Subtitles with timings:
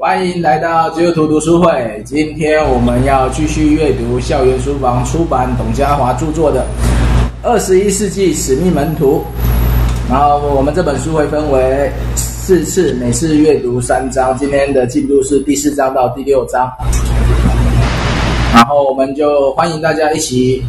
[0.00, 2.00] 欢迎来到基督徒读书会。
[2.06, 6.60] 今天我们要继续阅读校园书房出版董家华著作的
[7.42, 9.24] 《二十一世纪使命门徒》。
[10.08, 14.38] 然后我们这本书会分为四次，每次阅读三章。
[14.38, 16.70] 今天的进度是第四章到第六章。
[18.54, 20.62] 然后我们就欢迎大家一起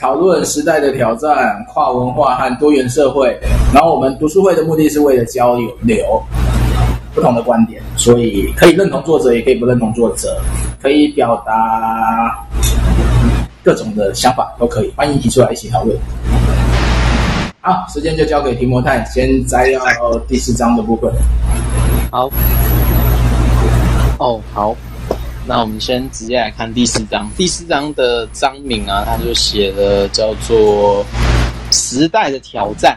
[0.00, 3.38] 讨论时代的挑战、跨文化和多元社会。
[3.74, 6.22] 然后我们读书会的目的是为了交流。
[7.14, 10.40] 不同的观点，所以可以认同作者，也可以不认同作者，
[10.80, 12.46] 可以表达
[13.62, 15.96] 各种的想法都可以，欢迎提出来一起讨论。
[17.60, 21.12] 好，时间就交给提摩太，先摘要第四章的部分。
[22.10, 22.30] 好，
[24.18, 24.74] 哦，好，
[25.46, 27.28] 那我们先直接来看第四章。
[27.36, 31.04] 第四章的章名啊，他就写了叫做
[31.70, 32.96] 《时代的挑战》。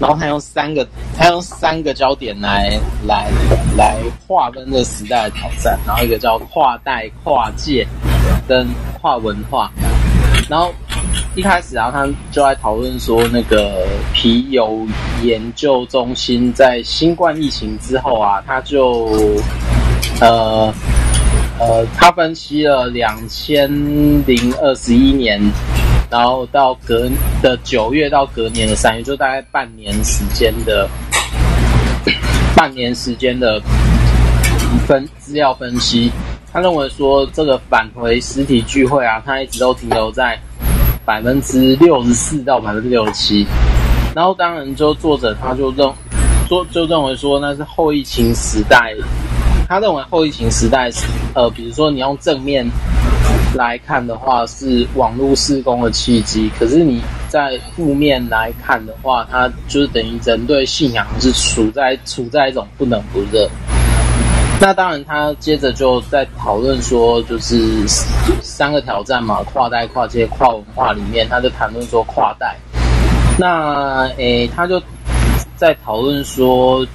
[0.00, 3.30] 然后他用三个，他用三个焦点来来
[3.76, 3.96] 来
[4.26, 5.78] 划分这时代的挑战。
[5.86, 7.86] 然后一个叫跨代、跨界
[8.48, 8.66] 跟
[9.00, 9.70] 跨文化。
[10.48, 10.74] 然后
[11.36, 14.86] 一开始啊，他就在讨论说，那个皮尤
[15.22, 19.08] 研究中心在新冠疫情之后啊，他就
[20.20, 20.72] 呃
[21.60, 23.70] 呃，他分析了两千
[24.26, 25.40] 零二十一年。
[26.12, 27.08] 然后到隔
[27.40, 30.86] 的九月到隔年的三月，就大概半年时间的
[32.54, 33.58] 半年时间的
[34.86, 36.12] 分资料分析。
[36.52, 40.38] 他认为说，这个返回实体聚会啊，他一直都停留在
[41.02, 43.46] 百分之六十四到百分之六十七。
[44.14, 45.90] 然后当然，就作者他就认
[46.46, 48.94] 说就认为说，那是后疫情时代。
[49.66, 52.66] 他认为后疫情时代是呃，比如说你用正面。
[53.54, 63.48] 来看的话是网络施工的契机，可是你在负面来看的话，它就是等于人对信仰是处在处在一种不冷不热。
[64.60, 67.84] 那当然，他接着就在讨论说，就是
[68.40, 72.56] 三个挑战嘛，跨代、跨界、跨文化里面，他就谈论说跨代。
[73.38, 74.80] 那诶，他就
[75.56, 76.86] 在讨论说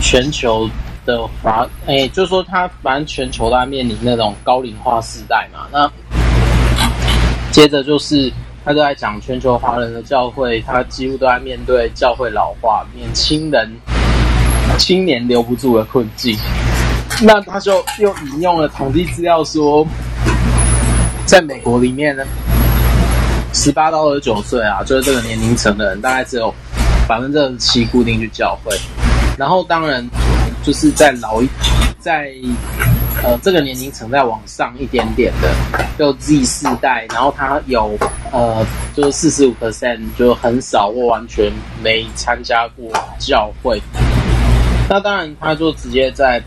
[0.00, 0.68] 全球。
[1.06, 5.66] 的华，哎、就是说，他反正全球都在面临那种高龄化时代嘛。
[5.72, 5.88] 那
[7.52, 8.30] 接着就是，
[8.64, 13.72] 他都在讲全球华人的教会，他几乎都在面对教会老化、年轻人、
[14.76, 16.36] 青年留不住的困境。
[17.22, 19.86] 那他就又引用了统计资料说，
[21.24, 22.24] 在美国里面呢，
[23.54, 26.52] 十八到二十九岁啊，就是这个年龄层的人，大概只有
[27.08, 28.76] 百分之七固定去教会。
[29.38, 30.06] 然后当然。
[30.66, 31.48] 就是在老一，
[32.00, 32.32] 在
[33.22, 35.48] 呃这个年龄层再往上一点点的，
[35.96, 37.96] 就 Z 世代，然后他有
[38.32, 41.52] 呃就是四十五 percent 就很少或完全
[41.84, 42.90] 没参加过
[43.20, 43.80] 教会。
[44.90, 46.42] 那当然，他就直接在，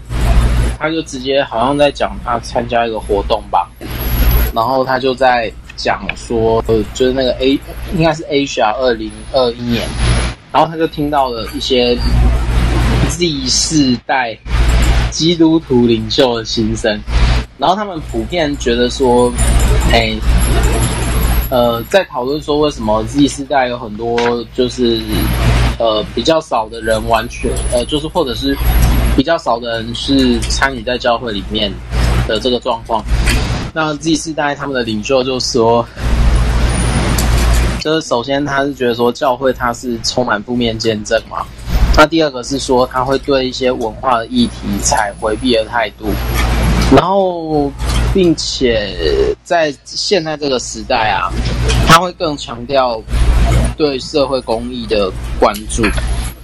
[0.78, 3.72] 他就直接好像在讲他参加一个活动吧，
[4.54, 7.58] 然后他就在讲说，呃就是那个 A
[7.96, 9.88] 应该是 Asia 二零二一年，
[10.52, 11.98] 然后他就听到了一些。
[13.20, 14.38] Z 世代
[15.12, 16.98] 基督徒领袖的心声，
[17.58, 19.30] 然后他们普遍觉得说，
[19.92, 20.18] 哎、
[21.52, 24.18] 呃，在讨论说为什么 Z 世代有很多
[24.56, 25.02] 就是
[25.80, 28.56] 呃比较少的人完全呃就是或者是
[29.18, 31.70] 比较少的人是参与在教会里面
[32.26, 33.04] 的这个状况，
[33.74, 35.86] 那 Z 世代他们的领袖就说，
[37.82, 41.46] 就是首先他是觉得说教会它是充满负面见证嘛。
[42.00, 46.06] 那第二个是说，他会对一些文化的议题采回避的态度，
[46.96, 47.70] 然后，
[48.14, 51.28] 并且在现在这个时代啊，
[51.86, 53.02] 他会更强调
[53.76, 55.12] 对社会公益的
[55.42, 55.84] 关注。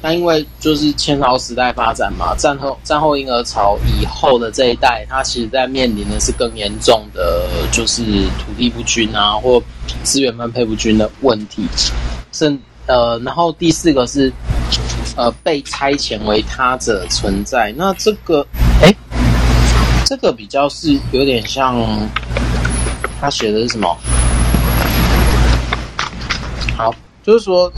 [0.01, 9.63] 那因为就是前朝时代发展嘛，战后战后婴儿潮以后的这一代，他其实在面临的是更严重的，就是土地不均啊，或
[10.03, 11.66] 资源分配不均的问题。
[12.33, 14.29] 甚呃，然后第四个是。
[15.16, 18.46] 呃，被差遣为他者存在，那这个，
[18.82, 18.94] 哎，
[20.06, 21.76] 这个比较是有点像
[23.22, 23.97] 他写的是什么？
[26.76, 27.72] 好，就是说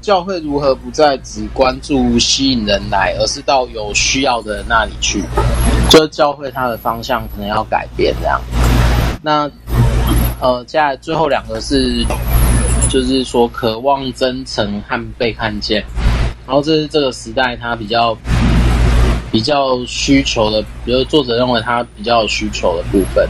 [0.00, 5.22] 教会如何不再只关注吸引人来，而是到有需要的人那里去，
[5.88, 8.40] 就是教会它的方向可能要改变这样。
[9.22, 9.48] 那
[10.40, 12.04] 呃，接下来最后两个是，
[12.90, 15.84] 就是说渴望真诚和被看见。
[16.46, 18.16] 然后这是这个时代他比较
[19.32, 23.28] 比较需求的，比如作者认为他比较有需求的部分。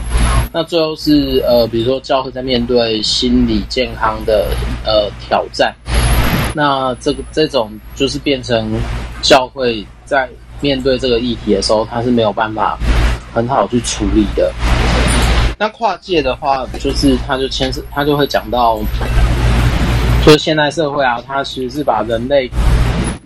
[0.53, 4.47] 那最后是呃，比如说教会在面对心理健康的
[4.85, 5.75] 呃挑战。
[6.55, 8.71] 那这个这种就是变成
[9.23, 10.29] 教会在
[10.61, 12.79] 面对这个议题的时候，他是没有办法
[13.35, 14.53] 很好去处理的。
[15.59, 18.79] 那跨界的话，就是他就牵涉，他就会讲到，
[20.25, 22.51] 就是现代社会啊，它其实是把人类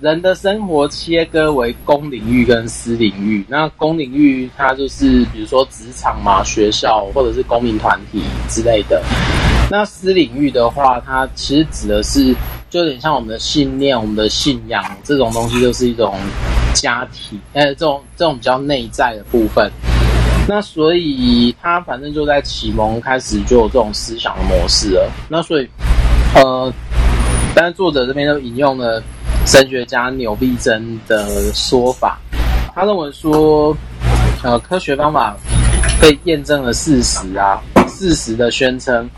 [0.01, 3.45] 人的生活切割为公领域跟私领域。
[3.47, 9.03] 那公领域它就是比如说职场嘛、学校或者是公民团体之类的。
[9.71, 12.35] 那私领域的话，它其实指的是
[12.71, 16.15] 就有点像我们的信念、我们的信仰这种东西，就是一种
[16.73, 19.71] 家庭，呃，这种这种比较内在的部分。
[20.49, 25.13] 那所以他反正就在启蒙开始就有这种思想的模式了。
[25.29, 25.69] 那所以，
[26.35, 26.73] 呃，
[27.55, 29.01] 但是作者这边就引用了
[29.47, 32.19] 神学家纽必珍的说法，
[32.75, 33.77] 他认为说，
[34.43, 35.37] 呃，科学方法
[36.01, 39.09] 被验证了事实啊，事实的宣称，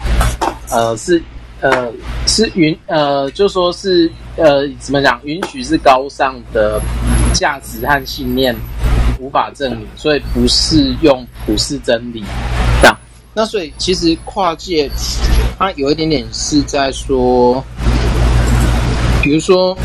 [0.71, 1.23] 呃，是
[1.61, 1.93] 呃
[2.27, 6.81] 是允呃就说是呃怎么讲，允许是高尚的
[7.35, 8.55] 价值和信念。
[9.21, 12.25] 无法证明，所以不是用普世真理
[12.81, 12.99] 这样。
[13.35, 14.91] 那所以其实跨界，
[15.57, 17.63] 它有一点点是在说，
[19.23, 19.79] 比如说，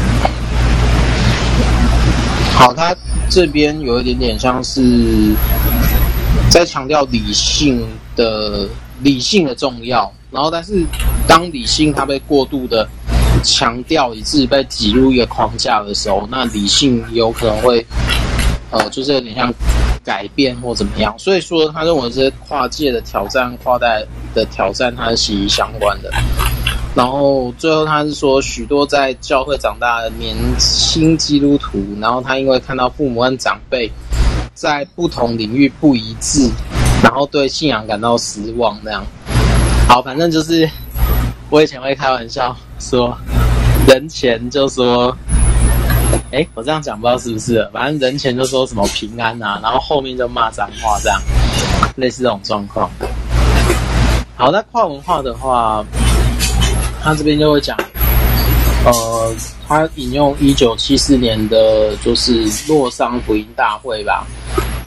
[2.58, 2.96] 好，他
[3.30, 5.36] 这边有一点点像是
[6.50, 8.68] 在强调理性的
[9.02, 10.84] 理性的重要，然后但是
[11.28, 12.90] 当理性它被过度的
[13.44, 17.86] 强调，以致被挤入一个框架的时候，那理性有可能会。
[18.70, 19.50] 呃，就是有点像
[20.04, 24.06] 改变或怎么样，所以说他认为这些跨界的挑战、跨代
[24.36, 26.12] 的挑战，它是息息相关的。
[26.98, 33.88] 然后最后他是说，许多在教会长大的年轻基督徒，然后他因为看到父母和长辈
[34.56, 36.50] 在不同领域不一致，
[37.04, 38.76] 然后对信仰感到失望。
[38.84, 39.06] 这样，
[39.88, 40.68] 好，反正就是
[41.52, 43.16] 我以前会开玩笑说，
[43.88, 45.16] 人前就说。
[46.32, 51.22] 哎，我这样讲不知道是不是，反正人前就说什么平安啊，然后后面就骂脏话，这样
[51.96, 52.90] 类似这种状况。
[54.36, 55.86] 好，那跨文化的话，
[57.08, 57.74] 他这边就会讲，
[58.84, 59.34] 呃，
[59.66, 64.28] 他引用一九七四年的，就是洛桑福音大会吧，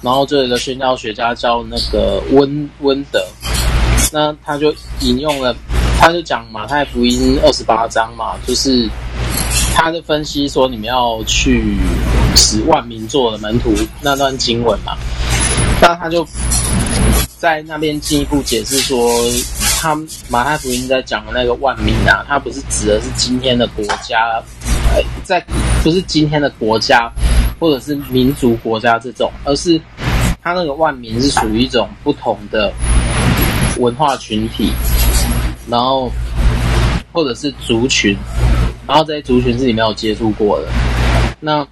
[0.03, 3.25] 然后这里的宣教学家叫那个温温德，
[4.13, 4.71] 那他就
[5.01, 5.57] 引用了，
[5.99, 8.87] 他就讲马太福音二十八章嘛，就是。
[9.73, 11.79] 他的分析说，你们要去
[12.37, 14.95] 使万民做的门徒那段经文嘛，
[15.81, 16.27] 那他就
[17.39, 19.11] 在那边进一步解释说，
[19.83, 19.99] 他
[20.29, 24.39] 马太福音在讲的那个万民啊，他不是指的是今天的国家，
[25.25, 25.43] 在
[25.83, 27.11] 不是今天的国家
[27.59, 29.81] 或者是民族国家这种，而是
[30.43, 32.71] 他那个万民是属于一种不同的
[33.79, 34.71] 文化群体，
[35.67, 36.13] 然后
[37.11, 38.15] 或者是族群。
[38.87, 40.69] 然后这些族群是你没有接触过的，
[41.41, 41.67] 那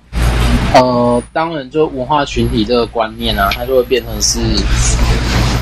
[0.72, 4.38] 呃，当然就文化群体这个观念啊，它就会变成是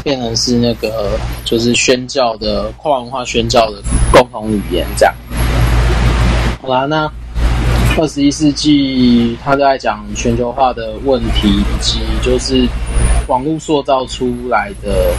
[0.07, 3.83] 变成是那个就是宣教的跨文化宣教的
[4.13, 5.13] 共同语言这样。
[6.63, 7.11] 好啦，那
[7.99, 12.69] 二十一世纪他在讲全球化的问题，以及就是
[13.27, 15.13] 网络塑造出来的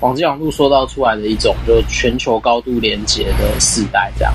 [0.00, 4.34] 网际网络塑造出来的一种就是全球高度连接的时代这样。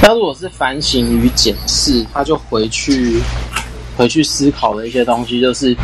[0.00, 3.20] 那如果是反省与检视，他就回去
[3.96, 5.76] 回去思考的一些东西，就是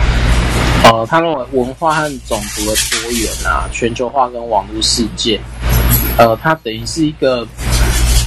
[0.91, 5.41] 呃，他认为文化和种族的多元啊，全球化跟网络世界，
[6.17, 7.47] 呃，它等于是一个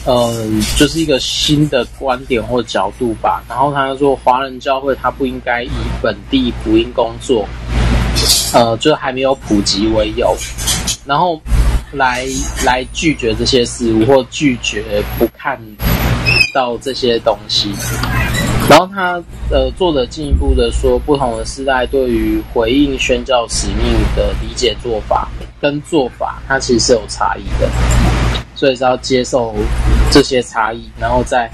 [0.06, 0.46] 呃，
[0.78, 3.42] 就是一个新的观点或角度吧。
[3.48, 7.48] 然后他说，华人教会它不应该以本地福音工作，
[8.54, 10.36] 呃，就还没有普及为由，
[11.06, 11.40] 然后。
[11.94, 12.24] 来
[12.64, 15.60] 来拒绝这些事物，或拒绝不看
[16.54, 17.74] 到这些东西。
[18.70, 23.78] 然后他呃，作者进一步的说，不同的时代对于回应宣教使命
[24.16, 25.28] 的理解做法
[25.60, 27.68] 跟做法，它其实是有差异的，
[28.54, 29.56] 所以是要接受
[30.12, 31.50] 这些差异，然后再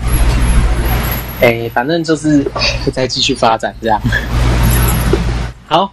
[1.42, 2.46] 哎，反正就是
[2.92, 4.00] 再继续发展这样。
[5.68, 5.90] 好，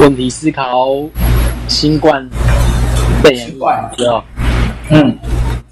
[0.00, 0.88] 问题思考，
[1.68, 2.28] 新冠。
[3.22, 3.50] 肺炎
[3.96, 4.22] 之后，
[4.90, 5.16] 嗯，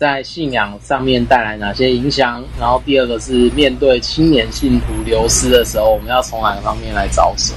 [0.03, 2.43] 在信仰上面带来哪些影响？
[2.59, 7.55] 然后第二个是面对青年信徒流失的时候，我们要从哪个方面来着手？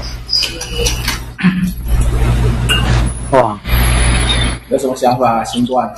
[3.32, 3.60] 哇，
[4.70, 5.44] 有什么想法？
[5.44, 5.92] 新冠，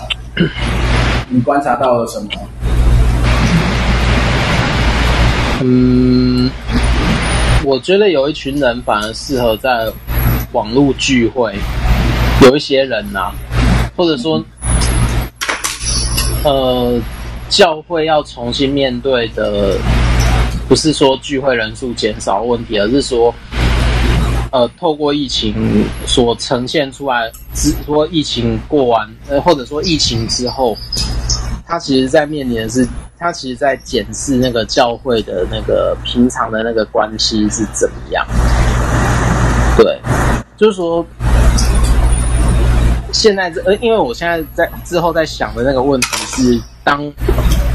[1.27, 2.29] 你观察到了什么？
[5.63, 6.49] 嗯，
[7.65, 9.91] 我觉得有一群人反而适合在
[10.53, 11.53] 网络聚会，
[12.43, 13.35] 有一些人呐、啊。
[13.97, 14.39] 或者说，
[16.43, 16.99] 呃，
[17.49, 19.77] 教会要重新面对的，
[20.69, 23.33] 不是说聚会人数减少问题，而是说，
[24.51, 30.77] 呃，透过疫情所呈现出来，之说疫情过完，呃，或者说疫情之后，
[31.65, 38.25] 他其实在面临的是，他其实在检视那个教会的那个平常的那个关系是怎么样。
[39.75, 39.99] 对，
[40.55, 41.05] 就是说。
[43.13, 47.11] 现在这呃，因为我现在在之后在想的那个问题是，当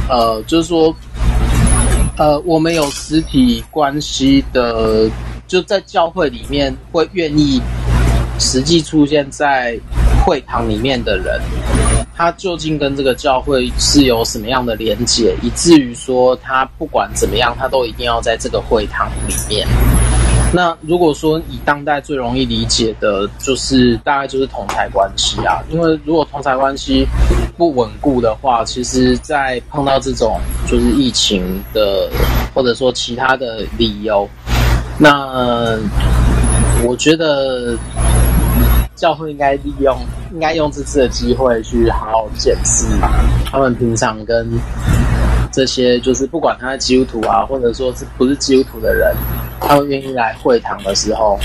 [0.09, 0.95] 呃，就是说，
[2.17, 5.11] 呃，我们有实体关系的，
[5.49, 7.61] 就在教会里面会愿意
[8.39, 9.77] 实际出现在
[10.25, 11.41] 会堂里面的人，
[12.15, 19.67] 他究竟跟这个教会是有什么样的连结，以至于说他不管怎么样，他都一定要在这个会堂里面。
[20.55, 27.07] 那如果说以当代最容易理解的，就是大概就是同侪关系啊，因为如果同侪关系
[27.57, 31.43] 不稳固的话，其实，在碰到这种就是疫情
[31.73, 32.11] 的，
[32.55, 34.29] 或者说其他的理由，
[34.99, 35.79] 那
[36.85, 37.75] 我觉得
[38.95, 39.97] 教会应该利用，
[40.35, 42.85] 应该用这次的机会去好好检视
[43.51, 44.47] 他们平常跟。
[45.53, 49.15] 这些就是不管他是基督徒啊，或者说是不是基督徒的人，
[49.61, 51.39] 他们愿意来会堂的时候，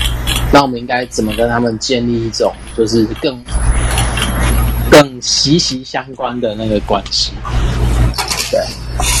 [0.50, 3.38] 那我们应该怎么跟他们建立一种就是更
[4.90, 7.32] 更息息相关的那个关系？
[8.50, 8.58] 对，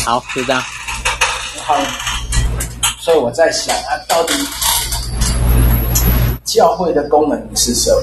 [0.06, 0.62] 好，就这样。
[1.64, 1.76] 好，
[2.98, 4.32] 所以我在想啊，到底
[6.44, 8.00] 教会的功能是什么？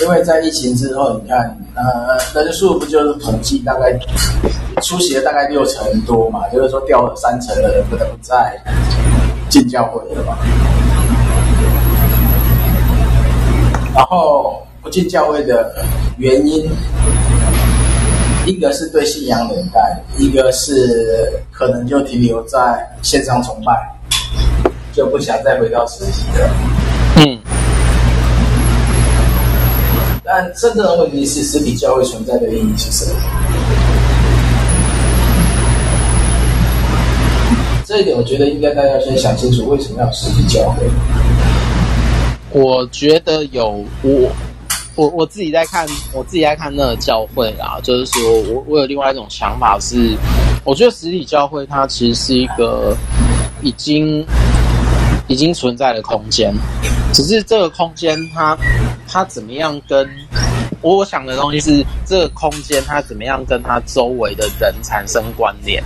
[0.00, 3.96] 因为在疫情之后，你看，呃，人数不就是统计大概
[4.82, 8.60] 出席了大概六成多嘛，就是说掉了三成的人不能再
[9.48, 10.36] 进教会了嘛。
[13.94, 15.72] 然后不进教会的
[16.16, 16.68] 原因，
[18.44, 19.80] 一个是对信仰冷淡，
[20.18, 22.58] 一个是可能就停留在
[23.02, 23.72] 线上崇拜，
[24.92, 26.50] 就不想再回到实体了。
[27.16, 27.38] 嗯。
[30.40, 33.20] 但真正的问题是，实体教会存在的意义是什么？
[37.84, 40.86] 这一点，我觉得应该大家先想清楚，为什么要实体教会？
[42.52, 44.30] 我觉得有我，
[44.94, 50.16] 我我自己在看，我自己在看那个教会啦，就是说我我有另外一种想法是，
[50.62, 52.96] 我觉得实体教会它其实是一个
[53.60, 54.24] 已经
[55.26, 56.54] 已经存在的空间，
[57.18, 58.56] 只是这个空间它。
[59.10, 60.06] 它怎么样跟
[60.82, 65.82] 我想的东西是这个空间，它怎么样跟他周围的人产生关联？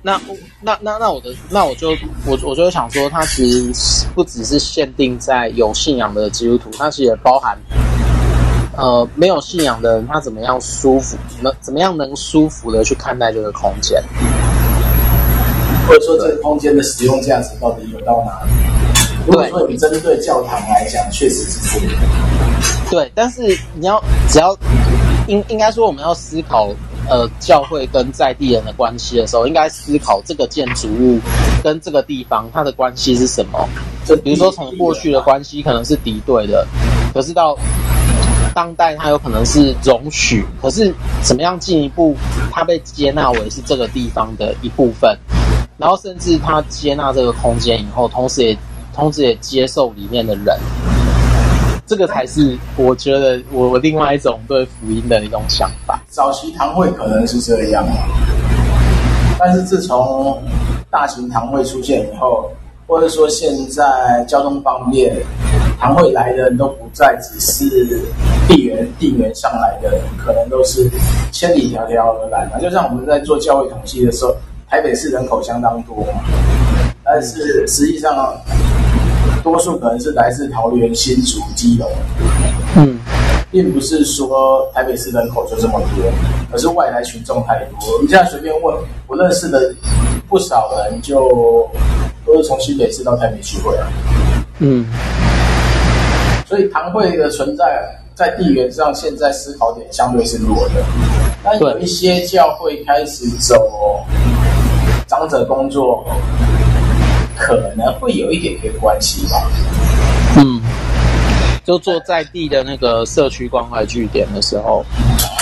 [0.00, 0.20] 那
[0.62, 1.90] 那那那我的那我就
[2.24, 7.58] 我我就想说，它其实不只是限定在有信仰的基督徒，它其实也包含
[8.76, 14.00] 呃没有信仰的人，他怎么样舒服能怎么样能舒服的去看待这个空间，
[15.88, 18.52] 或者说这个空间的使用价值到底有到哪里？
[19.30, 21.94] 如果说你针对教堂来讲，确实是这样。
[22.90, 24.56] 对，但是你要只要
[25.28, 26.68] 应应该说，我们要思考
[27.08, 31.20] 呃教会跟在地人的关系的时候，应该思考这个建筑物
[31.62, 33.68] 跟这个地方它的关系是什么。
[34.04, 36.66] 就比如说从过去的关系可能是敌对的，
[37.14, 37.56] 可是到
[38.52, 42.16] 当代它有可能是容许，可是怎么样进一步
[42.50, 45.16] 它被接纳为是这个地方的一部分，
[45.78, 48.58] 然后甚至它接纳这个空间以后，同时也。
[49.00, 50.54] 同时也接受里面的人，
[51.86, 55.98] 这个才是我觉得我我另外一种对福音的一种想法。
[56.10, 57.82] 早期堂会可能是这样，
[59.38, 60.38] 但是自从
[60.90, 62.52] 大型堂会出现以后，
[62.86, 65.16] 或者说现在交通方便，
[65.80, 68.04] 堂会来的人都不再只是
[68.48, 70.90] 地缘地缘上来的，可能都是
[71.32, 72.60] 千里迢迢而来嘛。
[72.60, 74.36] 就像我们在做教会统计的时候，
[74.68, 76.06] 台北市人口相当多，
[77.02, 78.38] 但是实际上。
[79.50, 81.90] 多数可能是来自桃园、新竹、基隆，
[82.76, 82.96] 嗯，
[83.50, 86.12] 并不是说台北市人口就这么多，
[86.52, 88.00] 而是外来群众太多。
[88.00, 88.72] 你现在随便问，
[89.08, 89.74] 我认识的
[90.28, 91.68] 不少人就
[92.24, 93.88] 都是从新北市到台北聚会啊，
[94.60, 94.86] 嗯，
[96.46, 97.64] 所以堂会的存在
[98.14, 100.74] 在地缘上，现在思考点相对是弱的，
[101.42, 104.06] 但有一些教会开始走
[105.08, 106.06] 长者工作。
[107.40, 109.50] 可能会有一点点关系吧。
[110.36, 110.60] 嗯，
[111.64, 114.84] 就做在地的那个社区关怀据点的时候，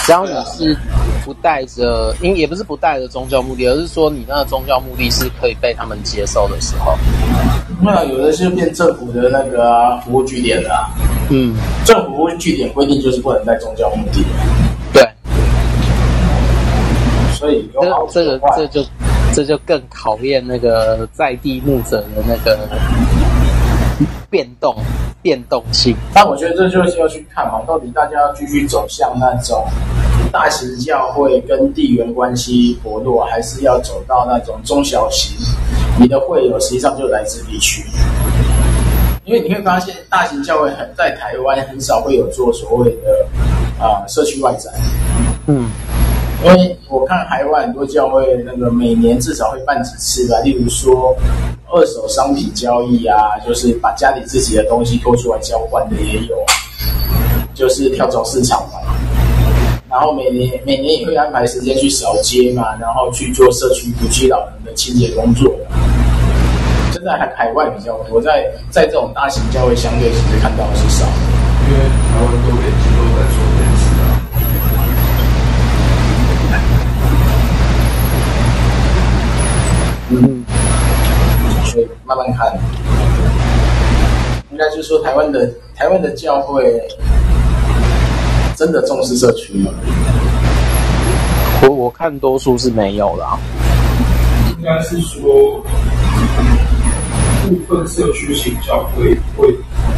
[0.07, 0.77] 只要你是
[1.25, 6.97] 不带着，因也不是不带着宗教目的，而是说你那个宗教目的是可以被他们接受的时候，
[7.83, 10.89] 那有的是变政府的那个、啊、服务据点了、啊。
[11.31, 14.25] 嗯，政府服务据点规定就是不能带宗教目的。
[14.95, 15.07] 对，
[17.35, 18.83] 所以这这个这就
[19.35, 22.59] 这就更考验那个在地牧者的那个
[24.29, 24.75] 变动
[25.23, 25.97] 变动性。
[26.13, 29.65] 但我觉得这就是要去看嘛，到底大家要继续走向那种
[30.33, 35.37] 大型教会跟地缘关系薄弱，还是要走到那种中小型？
[35.99, 37.83] 你的会友实际上就来自地区。
[39.25, 43.27] 因为你会发现，大型教会很在台湾很少会有做所谓的
[43.79, 44.73] 啊、呃、社区外展。
[45.47, 45.69] 嗯，
[46.45, 50.39] 因为我看海外很多教会，那个每年至少会办几次吧。
[50.45, 51.17] 例如说，
[51.69, 56.37] 二手商品交易啊，就是把家里自己的东西拖出来交换的也有，
[57.55, 58.79] 就是跳蚤市场嘛。
[59.91, 65.53] 然后每年每年也会安排时间去扫街嘛，然后去做社区独居老人的清洁工作。
[66.93, 71.05] 现在海海外比较多，在在这种大型教会相对其实看到的是少，
[71.67, 74.05] 因为台湾都连机构在做这件事啊。
[80.11, 80.43] 嗯，
[81.67, 82.59] 所以慢慢看，
[84.51, 85.47] 应该就是说台湾的
[85.77, 86.83] 台湾的教会
[88.57, 89.71] 真的重视社区吗？
[91.63, 93.39] 我我看多数是没有啦，
[94.57, 95.63] 应该是说。
[97.49, 99.49] 部分社区型教会会，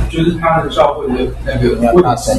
[0.09, 2.31] 就是他的教会的那个位置，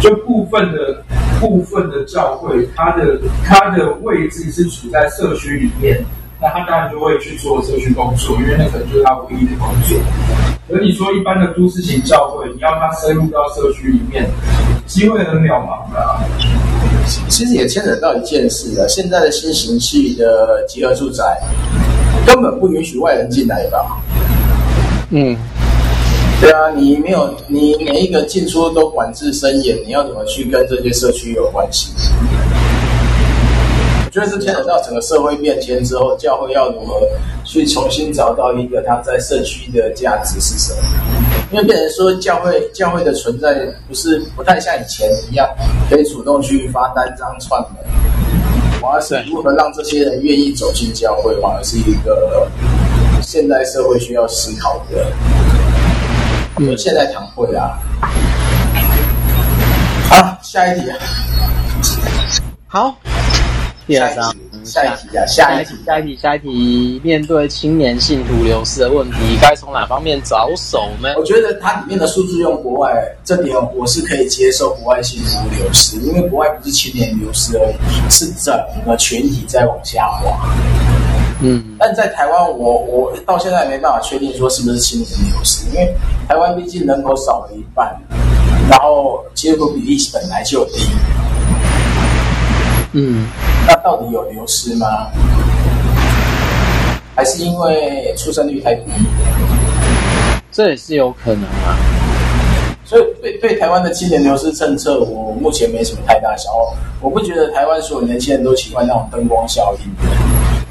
[0.00, 1.02] 就部分的
[1.40, 6.04] 部分的教会，他的他的位置是处在社区里面，
[6.40, 9.98] 那他当然就会去做社区工作，因为那可能就是他唯一的工作。
[10.70, 14.28] 而你说一般的都市型教会，你要他深入到社区里面，
[14.86, 16.20] 机会很渺茫的。
[17.28, 21.24] 其实也牵扯到一件事啊，现在的新型系的集合住宅
[22.26, 23.96] 根本不允许外人进来吧？
[25.10, 25.34] 嗯，
[26.40, 31.90] 对啊，你没有，你每一个进出都管制森严，你要怎么去跟这些社区有关系？
[34.08, 36.98] 我觉得是牵扯到整个社会变迁之后，教会要如何
[37.44, 40.80] 去重新找到一个它在社区的价值是什么？
[41.52, 43.54] 因为变成说教会教会的存在
[43.86, 45.46] 不是不太像以前一样
[45.90, 47.84] 可以主动去发单张串门，
[48.80, 52.48] 反而是如何让这些人愿意走进教会，反而是一个。
[53.20, 55.04] 现代社会需要思考的，
[56.56, 57.78] 嗯，现在堂会啊，
[60.08, 60.86] 好，下一题，
[62.66, 62.96] 好，
[63.88, 71.08] 第二章，下一题啊，下一题，下一题，下一题，面对青年信徒流失的问题，该从哪方面着手呢？
[71.16, 72.92] 我觉得它里面的数字用国外，
[73.24, 80.54] 这点我是可以接受，国外信徒流失，因为国外不是青年流失而已，是整个群体在往下滑。
[81.40, 85.94] 嗯，但在台湾，我我到现在没办法确定说是不是青年流失，因为
[86.28, 87.90] 台湾毕竟人口少了一半，
[88.68, 90.90] 然后基督徒比例本来就低。
[93.00, 93.28] 嗯，
[93.64, 95.06] 那到底有流失吗？
[97.14, 98.90] 还是因为出生率太低？
[100.50, 101.78] 这也是有可能啊。
[102.84, 106.76] 所以对对台湾的青年流失政策，我目前没什么太大想法。
[107.00, 109.86] 我不觉得台湾所有年轻人都喜欢那种灯光效应。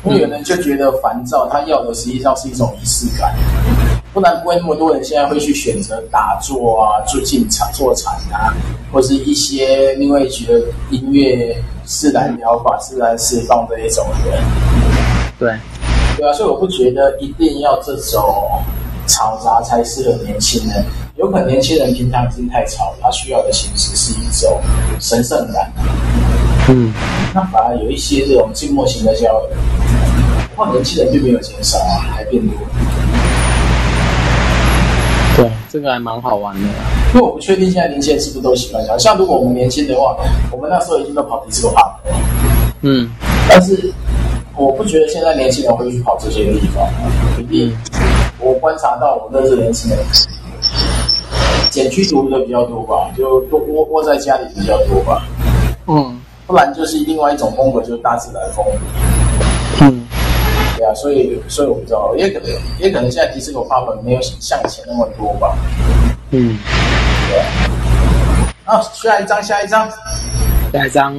[0.04, 3.34] 因为有人就觉得烦躁，他要的实际上是一种仪式感，
[4.14, 8.54] 不然不会那么多人现在会去选择打坐啊、做进场、坐禅啊，
[8.92, 14.42] 或是一些另外一的音乐、自然疗法、自然释放这一种人。
[15.38, 15.54] 对，
[16.18, 18.22] 对啊，所以我不觉得一定要这种
[19.06, 20.84] 吵杂才适合年轻人。
[21.18, 24.60] 有可能年轻人平常已经太吵，他需要的形式是一种
[25.00, 25.72] 神圣感。
[26.70, 26.94] 嗯，
[27.34, 32.56] 那反而有一些这种静默型的教育，哇，年轻人并没有减少啊，还变多。
[35.78, 36.62] 对，这个还蛮好玩的。
[37.14, 39.00] 因为我不确定现在年轻人是不是都喜欢这样。
[39.00, 40.18] 像如果我们年轻的话，
[40.52, 42.00] 我们那时候已经都跑迪斯科了。
[42.82, 43.10] 嗯，
[43.50, 43.92] 但是
[44.56, 46.84] 我不觉得现在年轻人会去跑这些地方。
[47.40, 47.78] 一定，
[48.40, 50.00] 我观察到我认识年轻人，
[51.70, 55.24] 减去毒的比较多吧，就都窝窝在家里比较多吧。
[55.88, 56.20] 嗯。
[56.48, 59.17] 不然就是另外一种风格，就是大自然风格。
[60.78, 65.58] 嗯，对啊，所以所以我不知道，也可能也可能现在迪斯科 pub 没有像以前那么多吧。
[66.32, 66.58] 嗯，
[67.28, 67.46] 对啊。
[68.66, 69.90] 好，下一张，下一张，
[70.72, 71.16] 下一张。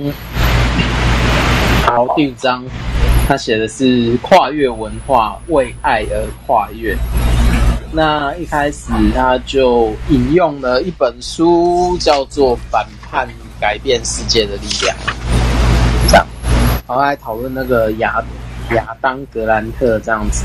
[1.86, 2.64] 好，第五张，
[3.26, 6.96] 他写的是跨越文化，为爱而跨越。
[7.90, 13.26] 那一开始他就引用了一本书，叫做《反叛》。
[13.60, 14.96] 改变世界的力量，
[16.08, 16.24] 这样，
[16.86, 18.22] 然后来讨论那个亚
[18.74, 20.44] 亚当格兰特这样子，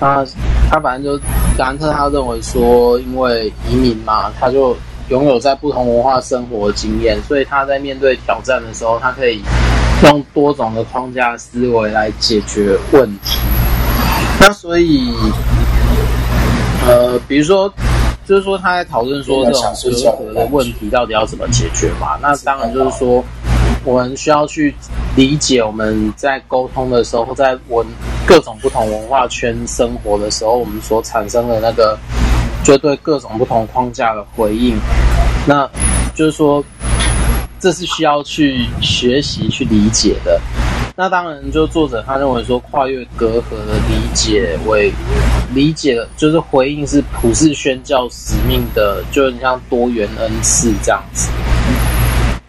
[0.00, 0.24] 他
[0.70, 1.24] 他反正就格
[1.58, 4.76] 兰特他认为说，因为移民嘛，他就
[5.08, 9.40] 拥有在不同文化生活的经验，所以他在面对挑战的时候，他可以
[10.04, 13.38] 用多种的框架思维来解决问题。
[14.40, 15.12] 那所以，
[16.86, 17.72] 呃，比如说，
[18.26, 22.18] 就是说他在讨论说这种隔阂的问题到底要怎么解决嘛？
[22.20, 23.24] 那当然就是说，
[23.86, 24.74] 我们需要去
[25.14, 27.86] 理解我们在沟通的时候，在文
[28.26, 31.96] 各种不同文化圈生活的时候，我们所产生的那个，
[32.64, 34.76] 就对各种不同框架的回应。
[35.46, 35.70] 那
[36.16, 36.62] 就是说，
[37.60, 40.40] 这是需要去学习、去理解的。
[40.96, 44.92] 那当然，就作者他认为说，跨越隔阂的理解为
[45.54, 51.28] 理解，就是回应是普世宣教使命的，就很像多元恩赐这样子。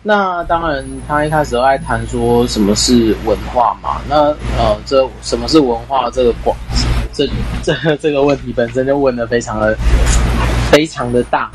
[0.08, 3.98] 那当然，他一开始都在谈说什么是文化嘛。
[4.08, 4.16] 那
[4.58, 6.56] 呃，这什么是文化这个广
[7.12, 7.28] 这
[7.62, 9.78] 这这个问题本身就问的非常的
[10.72, 11.52] 非常的大。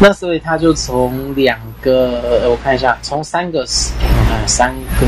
[0.00, 5.06] 那所以他就从两个，我看一下，从三个，我看三个。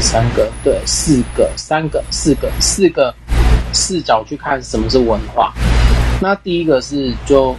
[0.00, 3.12] 三个对，四个，三个，四个，四个
[3.74, 5.52] 视角去看什么是文化。
[6.22, 7.54] 那第一个是就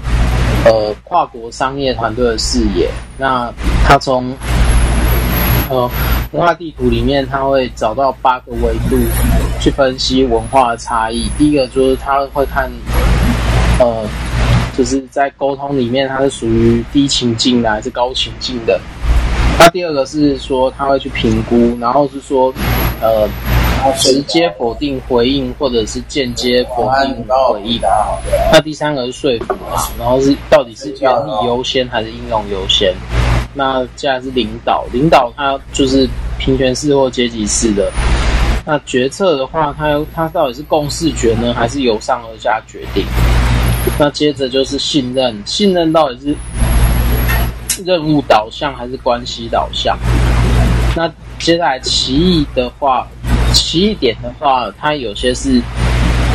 [0.66, 2.90] 呃跨国商业团队的视野。
[3.16, 3.54] 那
[3.86, 4.36] 他从
[5.72, 5.90] 呃
[6.34, 8.98] 文化地图里面，他会找到八个维度
[9.60, 11.30] 去分析文化的差异。
[11.38, 12.70] 第一个就是他会看
[13.80, 14.04] 呃
[14.78, 18.80] 就是在沟通里面，它是属于低情境的还是高情境的。
[19.60, 22.52] 那第二个是说他会去评估，然后是说，
[23.02, 23.28] 呃，
[23.98, 27.80] 直接否定回应，或者是间接否定回应。
[28.52, 32.96] 那第三个是说服嘛，然后是到底是原理优先还是应用优先？
[33.54, 36.08] 那接下来是领导，领导他就是
[36.40, 37.92] 平权式或阶级式的。
[38.66, 43.06] 那决策的话，他他到底是共识决呢，还是由上而下决定？
[43.98, 46.36] 那接着就是信任，信任到底是？
[47.86, 49.98] 任务导向还是关系导向？
[50.96, 53.08] 那接下来歧义的话，
[53.54, 55.60] 歧义点的话，它有些是，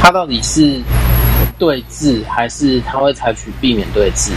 [0.00, 0.80] 它到底是
[1.56, 4.32] 对峙，还是它会采取避免对峙？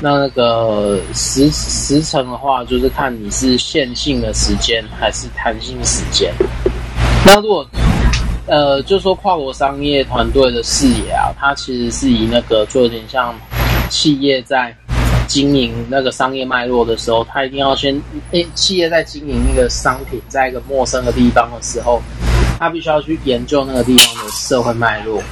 [0.00, 6.32] 那那个时时程的话，就是看你是线性的时间还是弹性时间。
[7.26, 7.66] 那如果
[8.46, 13.34] 呃，就说跨国商业团队的视野啊，它其实是以那个就有点像
[13.88, 14.74] 企业在。
[15.28, 17.94] 经营那个商业脉络的时候，他一定要先
[18.32, 22.02] 诶，企业在经营那个商品，在一个陌生的地方的时候，
[22.58, 25.22] 他必须要去研究那个地方的社会脉络，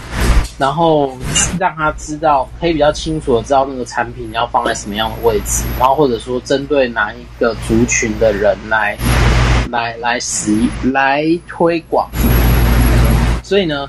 [0.59, 1.17] 然后
[1.59, 8.99] 让他知道，可以比较清楚的知道那个产品要放在什么样的位置，然后或者说针对哪一个族群的人来
[9.71, 10.53] 来来使
[10.93, 12.11] 来推广。
[13.45, 13.87] 所以呢，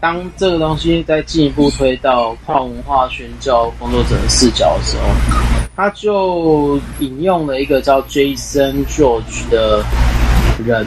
[0.00, 5.02] 当这个东西再进一步推到跨文化宣教工作者的视角的时候，
[5.76, 9.84] 他就引用了一个叫 Jason George 的
[10.64, 10.86] 人，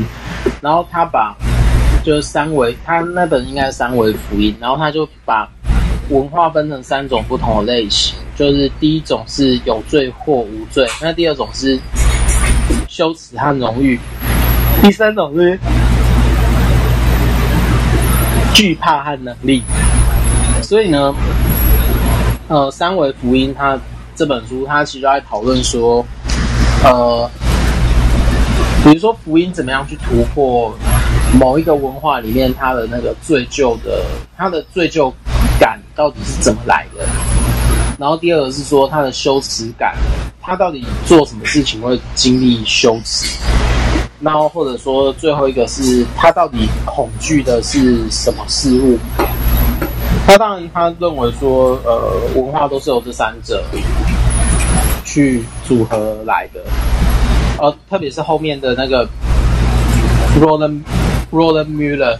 [0.61, 1.35] 然后他把
[2.03, 5.49] 就是三维，他那本应该是三维福音，然后他就把
[6.09, 11.79] 文化分成三种不同的类型，就是第一种是有罪或无罪，那第二种是
[12.87, 13.99] 羞耻和荣誉，
[14.81, 15.59] 第三种是。
[18.55, 19.63] 惧怕和能力，
[20.61, 21.11] 所以呢，
[22.47, 23.75] 呃，三维福音他
[24.15, 26.05] 这本书，他其实在讨论说，
[26.83, 27.27] 呃，
[28.83, 30.71] 比如说福音怎么样去突破
[31.39, 34.03] 某一个文化里面它的那个罪疚的，
[34.37, 35.11] 它的罪疚
[35.59, 37.05] 感到底是怎么来的？
[37.99, 39.95] 然后第二个是说它的羞耻感，
[40.41, 43.25] 它到底做什么事情会经历羞耻？
[44.19, 48.97] 然后或者说最后一个是他到底恐惧的是什么事物？
[50.25, 53.61] 他当然他认为说，呃，文化都是由这三者
[55.03, 56.61] 去组合来的，
[57.59, 59.05] 呃，特别是后面的那个
[60.39, 60.81] Roland
[61.33, 62.15] Roland Muller，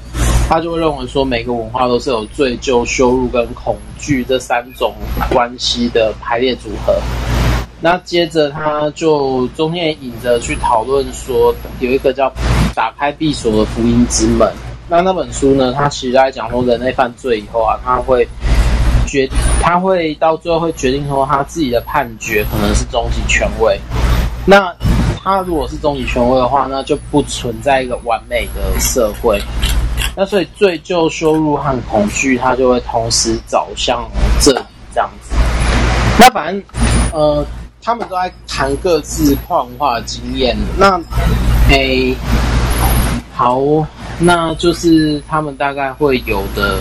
[0.50, 4.92] 他就认为说，每个文化都是有罪疚、羞辱跟恐惧这三种
[5.30, 6.96] 关系的排列组合。
[7.80, 12.34] 那接着他就中间引着去讨论说，有一个叫
[12.74, 14.52] “打开闭锁的福音之门”。
[14.90, 18.28] 那那本书呢，他其实在讲说人类犯罪以后啊，他会
[19.06, 19.30] 决，
[19.62, 23.80] 他会到最后会决定说他自己的判决可能是终极权威。
[24.46, 24.74] 那
[25.24, 29.42] 他如果是终极权威的话，那就不存在一个完美的社会。
[30.16, 34.08] 那所以罪疚、羞辱和恐惧，他就会同时走向
[34.40, 34.60] 这里
[34.94, 35.34] 这样子。
[36.20, 36.64] 那反正
[37.12, 37.46] 呃。
[37.86, 40.56] 他们都在谈各自跨文化经验。
[40.78, 40.98] 那，
[41.70, 42.16] 诶，
[43.36, 43.60] 好，
[44.20, 46.80] 那就是他们大概会有的，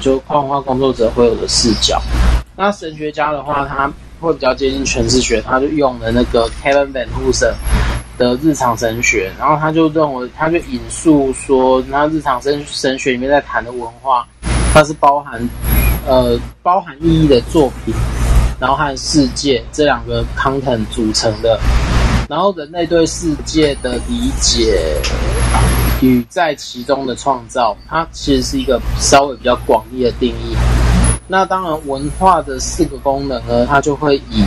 [0.00, 2.00] 就跨文化工作者会有的视角。
[2.54, 7.52] 那神学家的话，他会比较接近诠释学，他就用了那个 Kevin Van Hoosen
[8.18, 14.26] 的日常神学，然后他就认为，他就引述说，那日常神神学里面在谈的文化，
[14.74, 15.40] 它是包含
[16.06, 17.94] 呃包含意义的作品，
[18.60, 21.58] 然后和世界这两个 content 组成的，
[22.28, 24.96] 然后人类对世界的理解
[26.00, 30.56] 与在其中的创造，它其实是一个稍微比较广义的定义。
[31.30, 34.42] 那当然，文化的四个功能呢，它就会以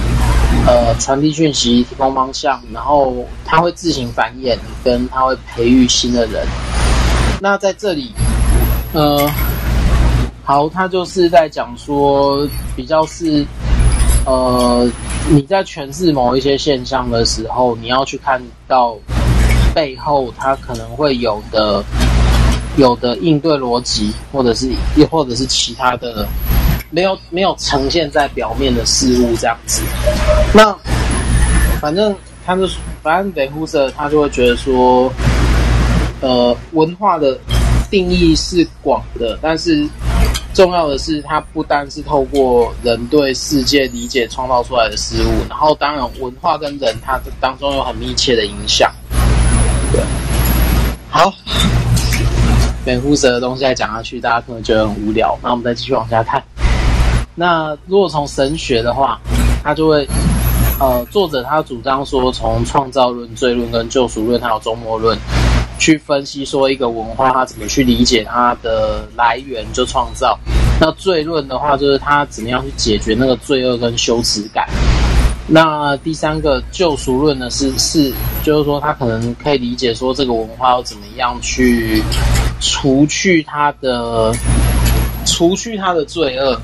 [0.65, 6.43] 呃传递讯息、提供方向，然后它会自行繁衍，跟它会培育新的人。
[7.39, 8.11] 那在这里，
[8.93, 9.29] 呃，
[10.43, 13.45] 好，它就是在讲说，比较是
[14.25, 14.89] 呃
[15.29, 18.97] 你在诠释某一些现象的时候，你要去看到
[19.75, 21.83] 背后它可能会有的
[22.75, 26.27] 有的应对逻辑，或者是又或者是其他的。
[26.91, 29.81] 没有没有呈现在表面的事物这样子，
[30.53, 30.75] 那
[31.79, 32.67] 反正他就
[33.01, 35.11] 反正北呼社他就会觉得说，
[36.19, 37.37] 呃，文化的
[37.89, 39.87] 定义是广的，但是
[40.53, 48.93] 重要的是它不单是透过人对世界理解创造出来的事物，然后当然文化跟人它当中有很密切的影响。
[49.93, 50.01] 对，
[51.09, 51.33] 好，
[52.83, 56.43] 北呼社的东西再讲下去，大家可能觉得很无聊，那我们再继续往下看。
[57.35, 59.19] 那如果从神学的话，
[59.63, 60.07] 他就会，
[60.79, 65.17] 呃，作者他主张说，从创造论、罪论跟救赎论还有终末论
[65.79, 70.37] 去分析说一个文化它怎么去理解它的来源就创造。
[70.79, 74.67] 那罪论的话，就是他怎么样去解决那个罪恶跟羞耻感。
[75.47, 78.13] 那第三个救赎论呢，是是
[78.43, 82.01] 就是说他可能可以理解说这个文化要怎么样去
[82.59, 84.33] 除去它的
[85.25, 86.59] 除去它的罪恶。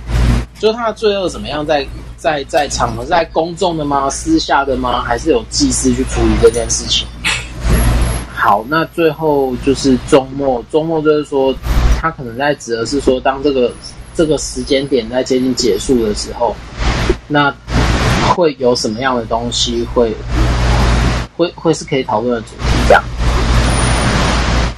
[0.60, 1.86] 就他的罪恶怎么样在，
[2.18, 4.10] 在在场合，在公众的吗？
[4.10, 5.04] 私下的吗？
[5.04, 7.08] 还是有祭司去处理这件事情？
[8.34, 11.54] 好，那最后就是周末，周末就是说，
[12.02, 13.72] 他可能在指的是说，当这个
[14.16, 16.56] 这个时间点在接近结束的时候，
[17.28, 17.54] 那
[18.36, 20.16] 会有什么样的东西会
[21.36, 22.64] 会会是可以讨论的主题？
[22.88, 23.04] 这样。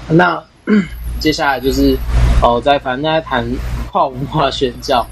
[0.09, 0.43] 那
[1.19, 1.97] 接下来就是
[2.41, 3.45] 哦，在反正在谈
[3.89, 5.05] 跨文化宣教。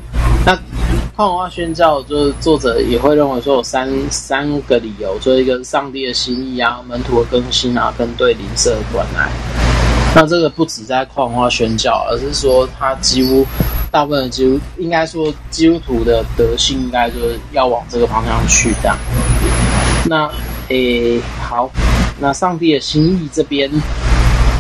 [1.17, 9.27] 那跨文化宣教，就是作者也会认为说有三三个理由，就一个上帝的心意啊，门徒的更新啊，跟对邻舍的关爱。
[10.15, 13.43] 那这个不止在跨文化宣教，而是说他几乎
[13.91, 18.95] 大部分的基督，应该说基督徒的德性，应该就是要往这个方向去的。
[20.06, 20.30] 那
[20.69, 21.67] 诶，好，
[22.19, 23.67] 那上帝的心意这边，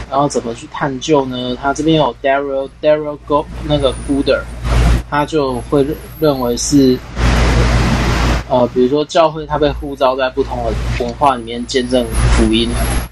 [0.09, 1.55] 然后怎么去探究呢？
[1.61, 4.41] 他这边有 Daryl Daryl Go 那个 Gooder。
[5.09, 5.85] 他就会
[6.19, 6.97] 认为是，
[8.49, 12.69] 呃，比如说教会，他被呼召在不同的文化里面见证福音，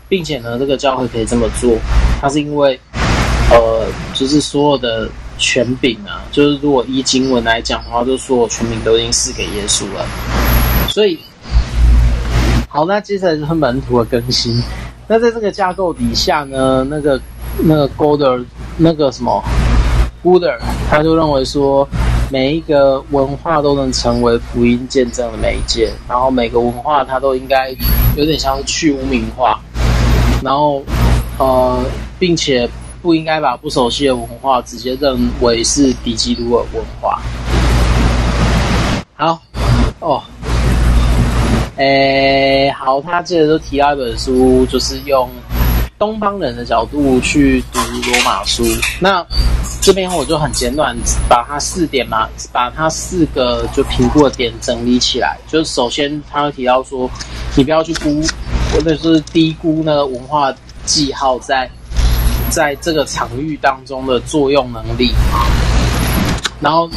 [0.09, 1.77] 并且呢，这个教会可以这么做，
[2.21, 2.79] 它是因为，
[3.49, 10.05] 呃，就是所有的权柄啊，就是如果依经文来讲的话，就所有权柄都已经赐给耶稣了。
[10.89, 11.19] 所以，
[12.67, 14.61] 好，那接下来就是门徒的更新。
[15.07, 17.19] 那在这个架构底下呢，那个
[17.59, 18.43] 那个 Goder
[18.77, 19.43] 那个什么
[20.25, 20.57] ？Gooder
[20.89, 21.87] 他就认为说，
[22.31, 27.69] 每一个文化都能成为福音见证的媒介，然后每个文化它都应该
[28.17, 29.59] 有点像是去污名化，
[30.43, 30.81] 然后
[31.37, 31.79] 呃，
[32.17, 32.67] 并且
[33.03, 37.21] 不应该把不熟悉的文化直接认为是敌基督的文化。
[39.15, 39.39] 好，
[39.99, 40.23] 哦，
[41.77, 45.29] 诶，好，他接着就提到一本书，就是用
[45.97, 48.63] 东方人的角度去读罗马书，
[48.99, 49.25] 那。
[49.81, 50.97] 这边我就很简短，
[51.29, 55.37] 把它四点嘛，把它四个就评估的点整理起来。
[55.47, 57.07] 就是首先他会提到说，
[57.55, 58.19] 你不要去估，
[58.73, 60.51] 或者是低估那个文化
[60.85, 61.69] 记号在
[62.49, 65.13] 在这个场域当中的作用能力。
[66.59, 66.89] 然后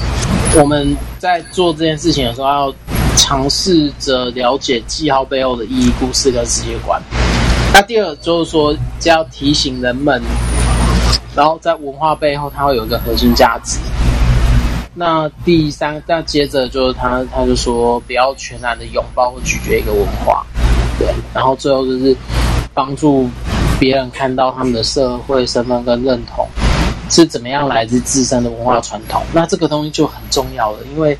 [0.54, 2.74] 我们在做这件事情的时候，要
[3.18, 7.02] 尝试着了解记号背后的意义、故事跟世界观。
[7.72, 10.22] 那第二就是说，就要提醒人们。
[11.36, 13.78] 然后在文化背后，它会有一个核心价值。
[14.94, 20.44] 那第三，那接着就是他，他就说不要全然的拥抱或拒绝一个文化，
[20.98, 21.06] 对。
[21.32, 22.16] 然后最后就是
[22.74, 23.30] 帮助
[23.78, 26.44] 别人看到他们的社会身份跟认同
[27.08, 29.22] 是怎么样来自自身的文化传统。
[29.32, 31.16] 那这个东西就很重要了，因为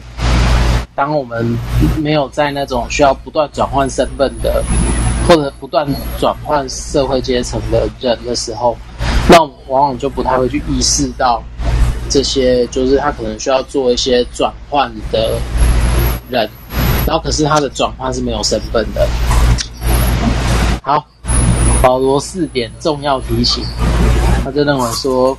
[0.96, 1.56] 当我们
[1.98, 4.64] 没有在那种需要不断转换身份的，
[5.28, 5.86] 或者不断
[6.18, 8.76] 转换社会阶层的人的时候。
[9.30, 11.42] 那往往就不太会去意识到
[12.08, 15.38] 这些，就是他可能需要做一些转换的
[16.30, 16.48] 人，
[17.06, 19.06] 然后可是他的转换是没有身份的。
[20.82, 21.04] 好，
[21.82, 23.62] 保罗四点重要提醒，
[24.42, 25.36] 他就认为说，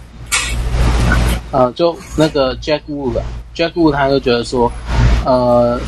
[1.49, 4.71] 呃，就那个 Jack Wood，Jack Wood 他就觉得说，
[5.25, 5.81] 呃，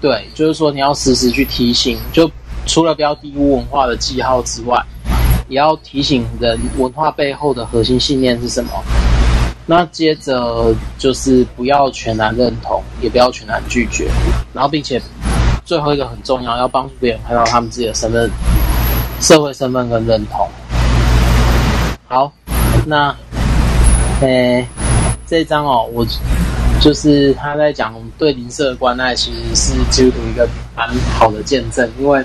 [0.00, 2.30] 对，就是说你要时时去提醒，就
[2.66, 4.80] 除了标低估文化的记号之外，
[5.48, 8.70] 也要提醒人文化背后的核心信念是什么。
[9.66, 14.08] 那接着就是不要全然认同，也不要全然拒绝，
[14.52, 15.00] 然后并且
[15.64, 18.28] 最后一个很重要，要帮助别人看到他们自己的身份、
[19.20, 20.48] 社会身份跟认同。
[22.08, 22.32] 好，
[22.84, 23.14] 那，
[24.20, 24.66] 诶，
[25.24, 26.04] 这一章哦，我
[26.80, 30.88] 就是他在讲对邻舍的关爱，其实是基督徒一个蛮
[31.18, 32.24] 好的见证，因为。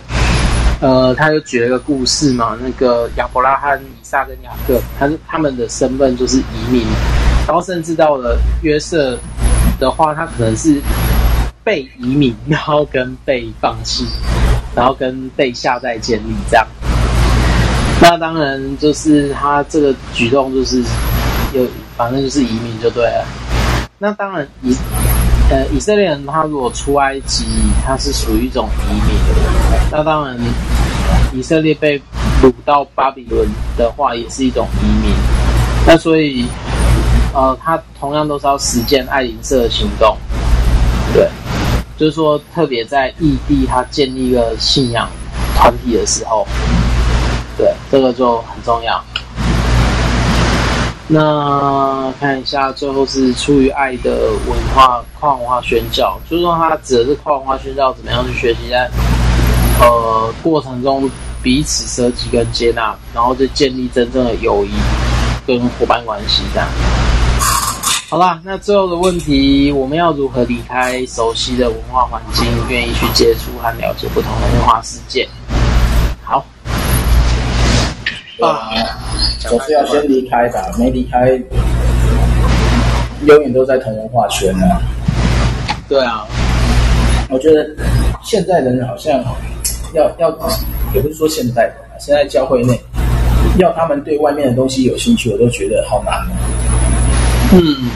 [0.82, 6.86] 呃，他就举了一个故事嘛，那个亚伯拉罕、以撒跟雅各，他他们的身份就是移民，
[7.48, 9.18] 然后甚至到了约瑟
[9.80, 10.82] 的话，他可能是
[11.64, 14.06] 被移民，然后跟被放弃，
[14.76, 16.68] 然后跟被下在监里这样。
[18.02, 20.84] 那当然就是他这个举动就是
[21.54, 21.66] 有，
[21.96, 23.26] 反正就是移民就对了。
[23.98, 24.76] 那当然以
[25.50, 27.46] 呃以色列人他如果出埃及，
[27.86, 29.16] 他是属于一种移民。
[29.92, 30.38] 那当然，
[31.34, 31.98] 以色列被
[32.42, 35.16] 掳到巴比伦的话，也是一种移民。
[35.88, 36.46] 那所以，
[37.34, 40.18] 呃，他同样都是要实践爱邻舍的行动。
[41.14, 41.30] 对，
[41.98, 45.08] 就是说，特别在异地，他建立一个信仰
[45.56, 46.46] 团体的时候，
[47.58, 49.02] 对，这个就很重要。
[51.08, 58.90] 那看一下，最后是出于爱的文化跨文化宣教，就是说，他指的是跨文化宣教怎么样去学习在。
[59.80, 61.10] 呃，过程中
[61.44, 64.72] 彼此舍己跟接纳，然后就建立真正的友谊
[65.46, 66.68] 跟伙伴关系，这样。
[68.10, 75.28] 好啦，那最后的问题，我们要如何离开熟悉的文化环境，愿意去接触和了解不同的文化世界？
[78.40, 78.48] 好。
[78.48, 78.70] 啊，
[79.40, 81.30] 总是要先离开吧，没离开，
[83.26, 84.66] 永远都在同文化圈呢。
[85.88, 86.26] 对啊，
[87.30, 87.68] 我觉得
[88.24, 89.24] 现在人好像。
[89.94, 90.30] 要要，
[90.94, 92.78] 也不是说现在，现在教会内
[93.60, 96.14] 要他们对外面的东西有兴趣，我都觉得好难。
[97.54, 97.90] 嗯，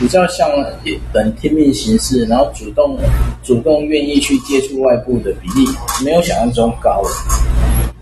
[0.00, 0.48] 比较像
[0.82, 2.98] 一本天命行事，然后主动
[3.44, 5.68] 主动愿意去接触外部的比例，
[6.04, 7.00] 没有想象中高。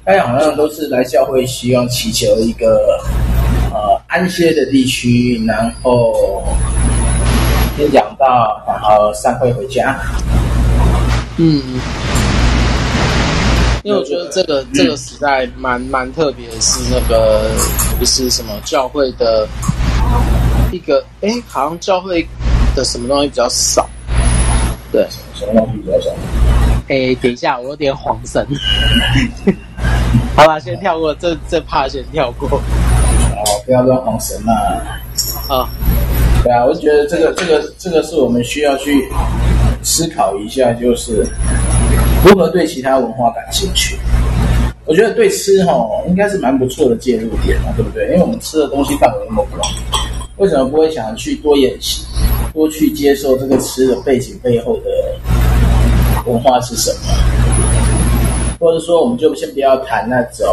[0.04, 2.98] 大家好像都是来教会，希望祈求一个
[3.72, 6.42] 呃安歇的地区，然后
[7.76, 9.96] 先讲到，然后散会回家。
[11.36, 11.62] 嗯。
[13.84, 17.48] 因为我觉得这个这个时代蛮蛮特别的是那个
[17.96, 19.46] 不是什么教会的
[20.72, 22.26] 一个哎，好像教会
[22.74, 23.88] 的什么东西比较少，
[24.90, 26.10] 对，什么东西比较少？
[26.88, 28.44] 哎，等一下，我有点恍神。
[30.36, 32.48] 好吧，先跳过这这怕先跳过。
[32.48, 34.52] 哦，不要乱晃神嘛。
[35.48, 35.68] 啊，
[36.42, 39.08] 对啊，我觉得这个这个这个是我们需要去
[39.82, 41.26] 思考一下，就是。
[42.24, 43.98] 如何对其他文化感兴趣？
[44.84, 45.72] 我觉得对吃哈
[46.06, 48.04] 应该是蛮不错的介入点嘛，对不对？
[48.04, 49.60] 因为我们吃的东西范围那么广，
[50.36, 52.04] 为什么不会想去多演习，
[52.54, 54.90] 多去接受这个吃的背景背后的
[56.26, 57.12] 文化是什么？
[58.62, 60.46] 或者说，我们就先不要谈那种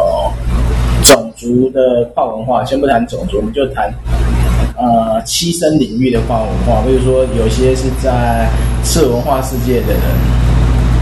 [1.03, 3.93] 种族的跨文化，先不谈种族，我们就谈
[4.75, 8.49] 呃栖身领域的跨文化，比如说有些是在
[8.83, 10.01] 次文化世界的人。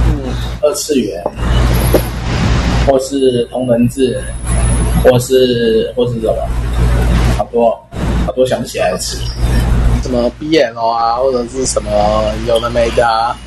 [0.09, 1.23] 嗯二次元，
[2.85, 4.21] 或是同人志，
[5.03, 6.35] 或是或是什么，
[7.37, 7.69] 好多
[8.25, 9.17] 好多想不起来的词，
[10.03, 11.89] 什么 BL 啊，或者是什么
[12.47, 13.37] 有的没的啊。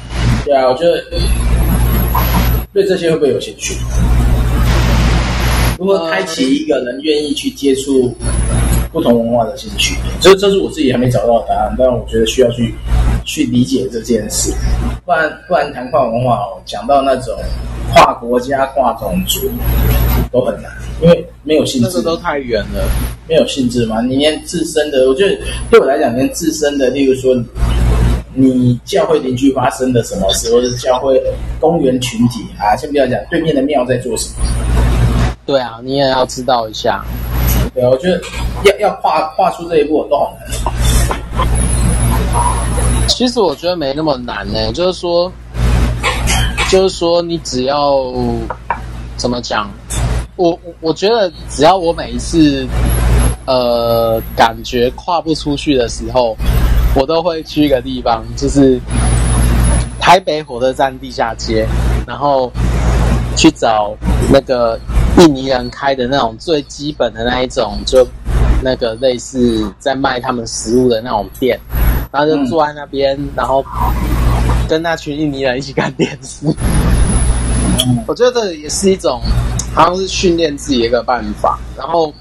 [0.46, 1.04] 对啊，我觉得
[2.72, 3.74] 对这些会不会有兴趣？
[5.78, 8.14] 如何开启一个人愿意去接触
[8.92, 9.96] 不同文化的兴趣？
[10.20, 12.74] 这这是我自己还没找到的答案，但我觉得需要去。
[13.22, 14.50] 去理解这件事，
[15.04, 17.36] 不然不然谈跨文化哦，讲到那种
[17.92, 19.48] 跨国家、跨种族
[20.32, 20.72] 都很难，
[21.02, 22.82] 因为没有性质，这个都太远了，
[23.28, 24.00] 没有性质嘛。
[24.00, 25.38] 你连自身的，我觉得
[25.70, 27.34] 对我来讲，连自身的，例如说，
[28.34, 31.20] 你教会邻居发生的什么事，或者是教会
[31.58, 34.44] 公园群体啊，先不要讲对面的庙在做什么，
[35.44, 37.04] 对啊，你也要知道一下。
[37.74, 38.20] 对啊，我觉得
[38.64, 40.46] 要要跨跨出这一步都好难。
[43.08, 45.30] 其实我觉得没那么难呢，就是说，
[46.70, 48.04] 就是说你只要
[49.16, 49.68] 怎么讲，
[50.36, 52.66] 我我觉得只要我每一次
[53.46, 56.36] 呃感觉跨不出去的时候，
[56.94, 58.80] 我都会去一个地方，就是
[60.00, 61.66] 台北火车站地下街，
[62.06, 62.50] 然后
[63.36, 63.94] 去找
[64.32, 64.78] 那个
[65.18, 68.06] 印尼人开的那种最基本的那一种，就
[68.62, 71.58] 那个类似在卖他们食物的那种店，
[72.12, 73.64] 然后就坐在那边，嗯、然后
[74.68, 76.46] 跟那群印尼人一起看电视。
[77.86, 79.20] 嗯、我觉得这也是一种，
[79.74, 81.58] 好像是训练自己的一个办法。
[81.78, 82.12] 然后，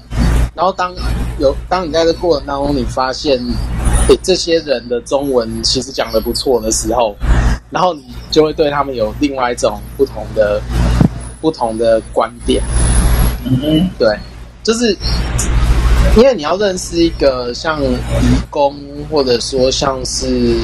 [0.54, 0.94] 然后当
[1.38, 3.79] 有当你在这过程当中，你发现，诶，
[4.22, 7.14] 这些人的中文 其实讲的不错的时候，
[7.70, 10.60] 然后你就会对他们有另外一种不同的、
[11.40, 12.62] 不同的观点。
[13.44, 14.16] 嗯，对，
[14.62, 14.96] 就是
[16.16, 17.96] 因为你要认识一个像移
[18.50, 18.74] 工，
[19.10, 20.56] 或者说像是。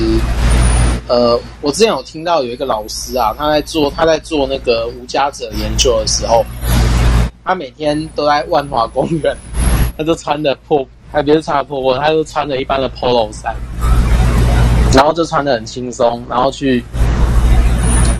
[1.09, 6.45] 呃，我之前有听到有一个老师啊，他在做他在做那个无家者研究的时候，
[7.45, 9.33] 他每天都在万华公园，
[9.97, 13.55] 他就穿着破，还别是穿破破，他就穿着一般的 polo 衫，
[14.95, 16.85] 然后就穿得很轻松，然后去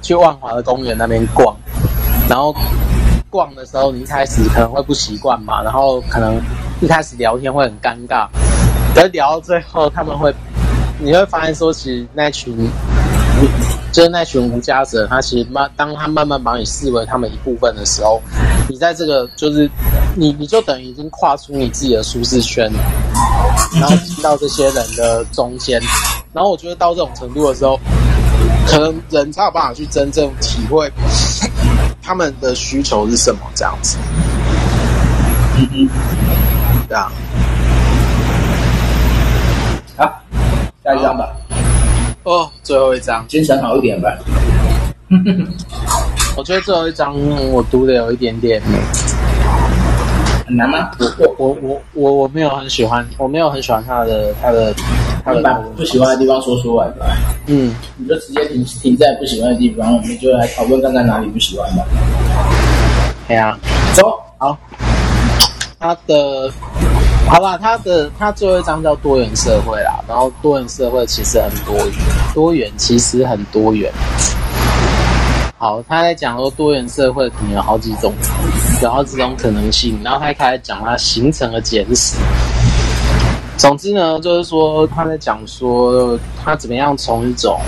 [0.03, 1.57] 去万华的公园那边逛，
[2.29, 2.55] 然后
[3.31, 6.41] 逛的时候，你一开始可能会不习惯嘛，然后可能
[6.81, 8.27] 一开始聊天会很尴尬，
[8.95, 10.35] 可是聊到最后他们会。
[10.99, 12.57] 你会发现，说其实那群，
[13.93, 18.19] 就是那群无家者，他其实慢，当他慢慢把你视为他们一部分的时候，
[18.69, 19.71] 你在这个就是
[20.17, 22.71] 你，你就等于已经跨出你自己的舒适圈，
[23.81, 25.81] 然后进到这些人的中间，
[26.33, 27.79] 然后我觉得到这种程度的时候，
[28.67, 30.91] 可能人才有办法去真正体会
[32.03, 33.97] 他们的需求是什么，这样子。
[35.59, 35.89] 嗯嗯，
[36.89, 37.13] 对啊。
[39.97, 40.23] 好。
[40.85, 41.35] 下一张吧。
[42.25, 44.13] 哦，最后一张，精神好一点吧。
[46.37, 47.17] 我觉得最后一张
[47.51, 48.61] 我读的有一点点
[50.47, 50.91] 很难吗？
[51.19, 54.75] 我我我我我没有很喜欢，我没有很喜欢他的他的
[55.25, 55.43] 他的。
[55.43, 57.07] 把不喜欢的地方说出来吧。
[57.47, 61.85] 嗯，你就直接停停在不喜欢的地方，我们就来讨论看看哪里不喜欢吧。
[63.27, 63.59] 对啊，
[63.95, 64.57] 走，好。
[65.81, 66.53] 他的。
[67.29, 71.95] 好吧，他的他最后一章叫多元社会啦，然后多元社会其实很多元，
[72.33, 73.91] 多元其实很多元。
[75.59, 78.13] 好，他在讲说多元社会可能有好几种，
[78.83, 82.17] 有好几种可能性，然后他开始讲它形成的简史。
[83.57, 87.59] 总之呢，就是说他在讲说他怎么样从一种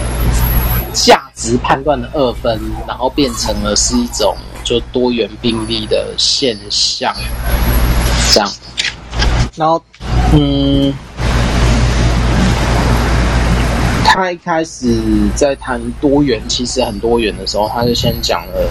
[0.92, 7.14] 价值判断的二分，然后变成了是一种就多元并立的现象，
[8.34, 8.50] 这样。
[9.56, 9.82] 然后，
[10.34, 10.92] 嗯，
[14.18, 15.00] 他一开始
[15.36, 18.68] 在谈多元，其实很多元的时候，他就先讲了，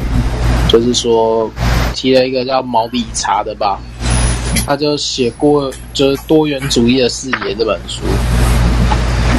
[0.68, 1.50] 就是说
[1.96, 3.80] 提了一个叫毛笔查的吧，
[4.66, 8.02] 他就写过就是多元主义的视野这本书。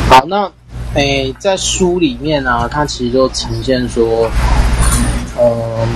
[0.09, 0.51] 好，那
[0.95, 4.31] 诶，在书里面呢、他其实就呈现说，
[5.39, 5.87] 嗯，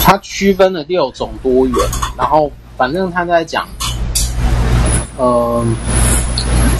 [0.00, 1.76] 他区分了六种多元，
[2.16, 3.68] 然后反正他在讲。
[5.20, 5.76] 嗯，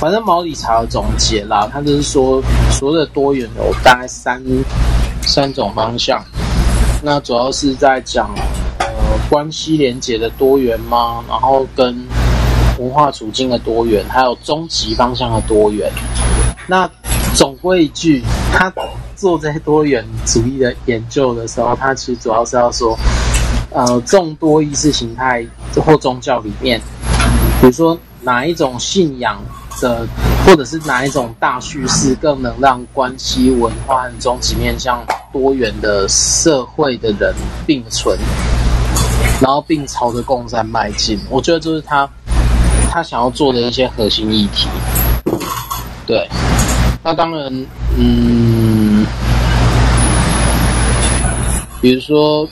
[0.00, 2.40] 反正毛理查的总结啦，他就是说，
[2.70, 4.40] 所谓的多元有大概三
[5.22, 6.24] 三种方向。
[7.02, 8.30] 那主要是在讲
[8.78, 8.86] 呃
[9.28, 11.24] 关系连结的多元吗？
[11.28, 12.06] 然后跟
[12.78, 15.90] 文化处境的多元，还有终极方向的多元。
[16.68, 16.88] 那
[17.34, 18.22] 总归一句，
[18.52, 18.72] 他
[19.16, 22.96] 做这些多元主义的研究的时候，他其实主要是要说，
[23.70, 25.44] 呃，众多意识形态
[25.84, 26.80] 或宗教里面，
[27.60, 27.98] 比如说。
[28.20, 29.40] 哪一种信仰
[29.80, 30.06] 的，
[30.46, 37.34] 或者是哪一种大叙事，更能让关系、文化和终极面向多元的社会的人
[37.66, 38.18] 并存，
[39.40, 41.18] 然后并朝着共善迈进？
[41.30, 42.08] 我觉得这是他
[42.90, 44.68] 他想要做的一些核心议题。
[46.06, 46.28] 对，
[47.02, 47.66] 那当然，
[47.96, 49.04] 嗯，
[51.80, 52.48] 比如说，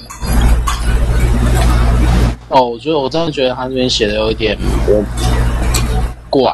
[2.48, 4.56] 哦，我觉得我真的觉得他这边写的有一点。
[6.28, 6.52] 怪，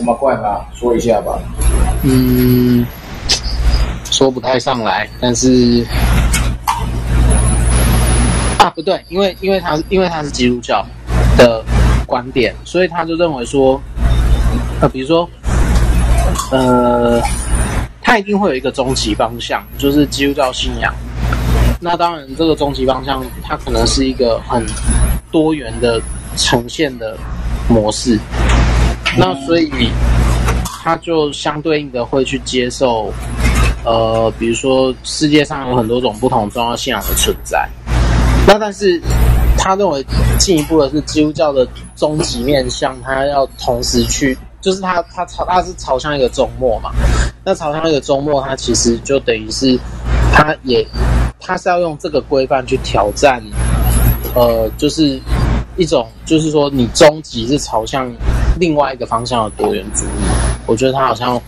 [0.00, 0.66] 什么怪吧？
[0.74, 1.38] 说一下吧。
[2.04, 2.86] 嗯，
[4.10, 5.84] 说不太上来，但是
[8.58, 10.82] 啊，不对，因为因为他因为他是基督教
[11.36, 11.62] 的
[12.06, 13.78] 观点，所以他就认为说，
[14.80, 15.28] 呃，比如说，
[16.50, 17.20] 呃，
[18.00, 20.94] 他一定会有一个终极方向，就是基督教信仰。
[21.78, 24.64] 那当然，这个终极方向，它可能是一个很
[25.30, 26.00] 多元的
[26.38, 27.18] 呈现的
[27.68, 28.18] 模式。
[29.18, 29.90] 那所以，
[30.82, 33.12] 他就相对应的会去接受，
[33.84, 37.68] 呃，比如说世界上有很多种不同宗教信仰的存在。
[38.46, 39.00] 那但是，
[39.58, 40.04] 他认为
[40.38, 46.90] 进一步的是基督教的终极面向，他要同时去，就是他他朝他是朝向一个终末嘛。
[47.44, 49.78] 那朝向一个终末，他其实就等于是，
[50.32, 50.86] 他也
[51.40, 53.42] 他是要用这个规范去挑战，
[54.34, 55.20] 呃，就是
[55.76, 58.10] 一种，就是说你终极是朝向
[58.60, 60.08] 另外一个方向的多元主义。
[60.66, 61.40] 我觉得他好像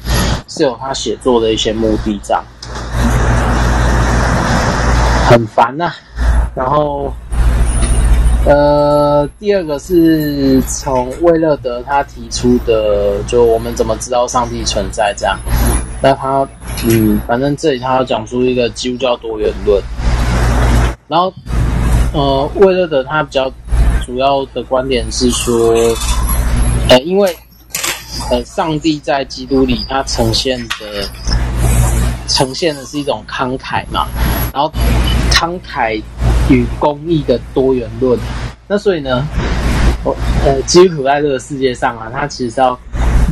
[0.48, 2.42] 是有他写作的一些目的这样，
[5.30, 5.92] 很烦呐、
[6.56, 7.12] 然后，
[8.44, 15.38] 呃，第二个是从魏勒德他提出的，就我们怎么知道上帝存在这样。
[16.02, 16.44] 那他，
[16.88, 19.80] 嗯，反正这里他要讲出一个基督教多元论。
[21.06, 21.32] 然后，
[22.12, 23.48] 呃，魏勒德他比较
[24.04, 25.72] 主要的观点是说，
[26.92, 27.34] 呃，因为，
[28.30, 31.08] 呃，上帝在基督里他呈现的，
[32.28, 34.06] 呈现的是一种慷慨嘛，
[34.52, 34.70] 然后
[35.30, 36.02] 慷慨
[36.50, 38.18] 与公益的多元论。
[38.68, 39.26] 那所以呢，
[40.04, 40.14] 我，
[40.44, 42.78] 呃，基督徒在这个世界上啊，他其实是要。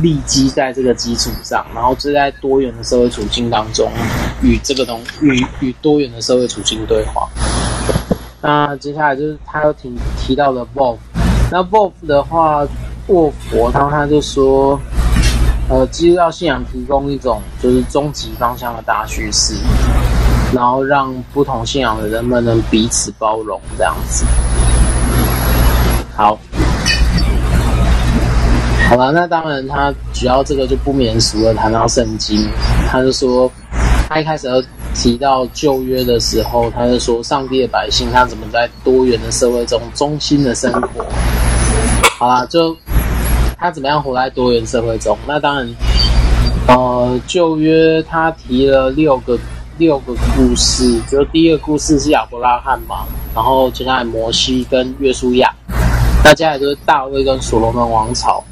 [0.01, 3.87] 立基在这个基础上，然后就在多元的社会处境当中，
[4.41, 7.29] 与这个东与与多元的社会处境对话。
[8.41, 10.97] 那接下来就是他又提提到了 Wolf，
[11.51, 12.65] 那 Wolf 的话，
[13.11, 14.79] 过佛他他就说，
[15.67, 19.53] 呃，基督教信仰提供一种就是终极方向的大叙事，
[20.53, 24.25] 然后让不同信仰的人们能彼此包容这样子。
[26.15, 26.37] 好。
[28.89, 31.53] 好了，那当然，他主要这个就不免俗了。
[31.53, 32.45] 谈到圣经，
[32.89, 33.49] 他就说，
[34.09, 34.61] 他一开始要
[34.93, 41.05] 提到旧约的时候，他就说，上帝的百姓他怎么在多元的社会中忠心的生活。
[42.19, 42.75] 好啦，就
[43.61, 45.15] 他怎么样活在多元社会中？
[45.27, 45.69] 那当然，
[46.67, 49.37] 呃，旧约他提了六个
[49.77, 53.05] 六个故事，就第一个故事是亚伯拉罕嘛，
[53.35, 55.53] 然后接下来摩西跟约书亚，
[56.23, 58.43] 那接下来就是大卫跟所罗门王朝。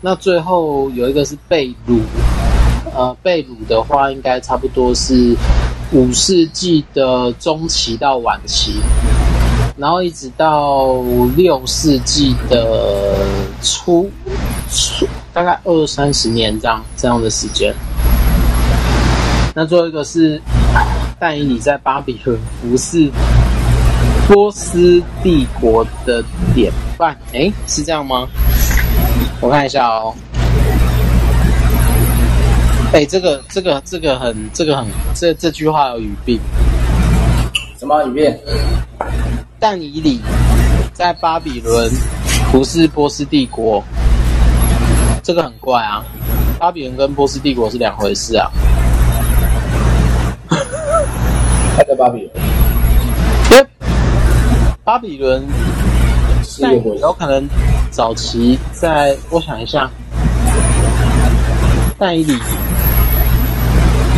[0.00, 2.00] 那最后有一个是贝鲁，
[2.96, 5.36] 呃，贝鲁的话应该差不多是
[5.92, 8.80] 五世纪的中期到晚期，
[9.76, 10.94] 然后一直到
[11.36, 13.14] 六世纪的
[13.62, 14.10] 初，
[15.32, 17.74] 大概二三十年这样这样的时间。
[19.54, 20.40] 那最后一个是
[21.20, 23.10] 但以理在巴比伦服侍
[24.26, 28.26] 波斯帝国的典范，诶，是这样吗？
[29.40, 30.14] 我看一下哦，
[32.92, 36.40] 哎、欸，这个这个这个很这个很这这句话有语病，
[37.78, 38.38] 什么语病？
[39.58, 40.20] 但以理
[40.92, 41.90] 在巴比伦
[42.50, 43.82] 不是波斯帝国，
[45.22, 46.04] 这个很怪啊！
[46.58, 48.50] 巴比伦跟波斯帝国是两回事啊。
[51.76, 52.30] 他在巴比伦，
[53.50, 53.66] 因为
[54.84, 55.42] 巴比伦。
[56.60, 57.48] 但有可能
[57.90, 59.88] 早期在，我想一下，
[61.98, 62.36] 但以理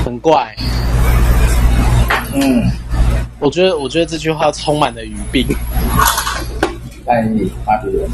[0.05, 0.53] 很怪。
[2.33, 2.69] 嗯，
[3.39, 5.47] 我觉得，我觉得这句话充满了语病。
[7.07, 8.09] 但以理巴比伦，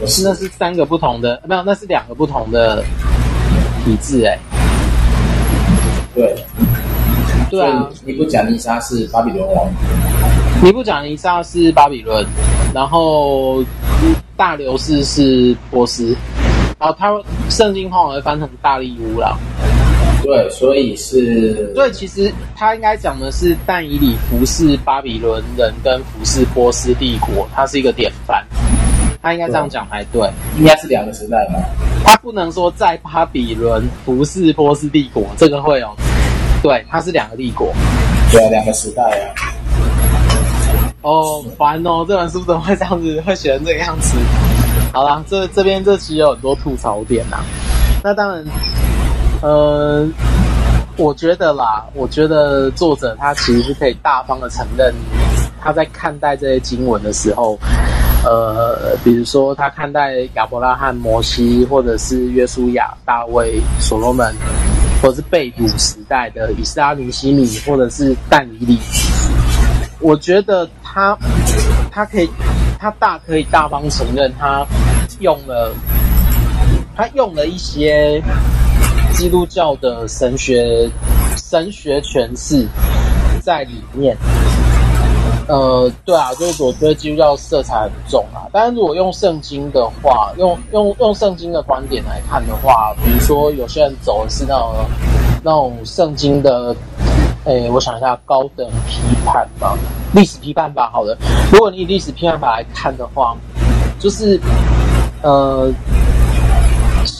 [0.00, 2.82] 我是那是三个不同的，没有，那是两个不同的
[3.84, 4.38] 体制，哎。
[6.14, 6.34] 对。
[7.50, 7.88] 对啊。
[8.04, 9.68] 尼布甲尼撒是巴比伦王。
[10.62, 12.24] 尼布甲尼撒是巴比伦。
[12.74, 13.62] 然后
[14.34, 16.16] 大流士是波斯，
[16.78, 17.12] 然后他
[17.50, 19.36] 圣经通常会翻成大力乌啦。
[20.22, 21.72] 对，所以是。
[21.74, 28.44] 所以其实他应该讲的是但以理服侍巴比伦人跟服侍波斯帝国，他是一个典范。
[29.20, 30.60] 他应该这样讲才对，对。
[30.60, 31.54] 应该是两个时代吧。
[32.04, 35.94] 他不能说在巴比伦服侍波斯帝国，这个会有。
[36.62, 37.72] 对，他是两个帝国。
[38.30, 39.34] 对啊，两个时代啊。
[41.02, 42.04] 哦，烦哦！
[42.08, 44.16] 这本书怎么会这样子，会写成这个样子？
[44.92, 47.38] 好啦，这这边这期有很多吐槽点呐。
[48.04, 48.44] 那当然，
[49.42, 50.06] 呃，
[50.96, 54.94] 我觉得啦，我觉得作者他其实是可以大方的承认，
[55.60, 57.58] 他在看待这些经文的时候，
[58.24, 64.32] 呃，比如说他看待亚伯拉罕、摩西，或者是约书亚、大卫、所罗门，
[65.02, 68.78] 或者是被掳时代的以斯拉、尼西米，或者是但以理。
[69.98, 71.18] 我觉得他，
[71.90, 72.30] 他可以，
[72.78, 74.64] 他大可以大方承认，他
[75.18, 75.74] 用了，
[76.96, 78.22] 他用了一些
[79.22, 80.90] 基督教的神学
[81.36, 82.66] 神学诠释
[83.40, 84.16] 在里面。
[85.46, 88.50] 呃，对啊，就是我觉得基督教色彩很重啊。
[88.52, 94.74] 但是如果用圣经的话，用用用圣经的观点来看的话，比如说有些人走的是那种
[95.44, 96.74] 那种圣经的。
[97.44, 99.78] 诶，我想一下，高等批判吧，
[100.12, 100.90] 历史批判吧。
[100.92, 101.16] 好的，
[101.52, 103.36] 如果你以历史批判法来看的话，
[104.00, 104.40] 就是，
[105.22, 105.70] 呃，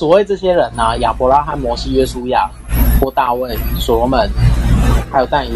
[0.02, 2.50] 所谓这些人啊，亚伯拉罕、摩西、约书亚、
[3.00, 4.28] 或大卫、所罗门，
[5.12, 5.52] 还有但以，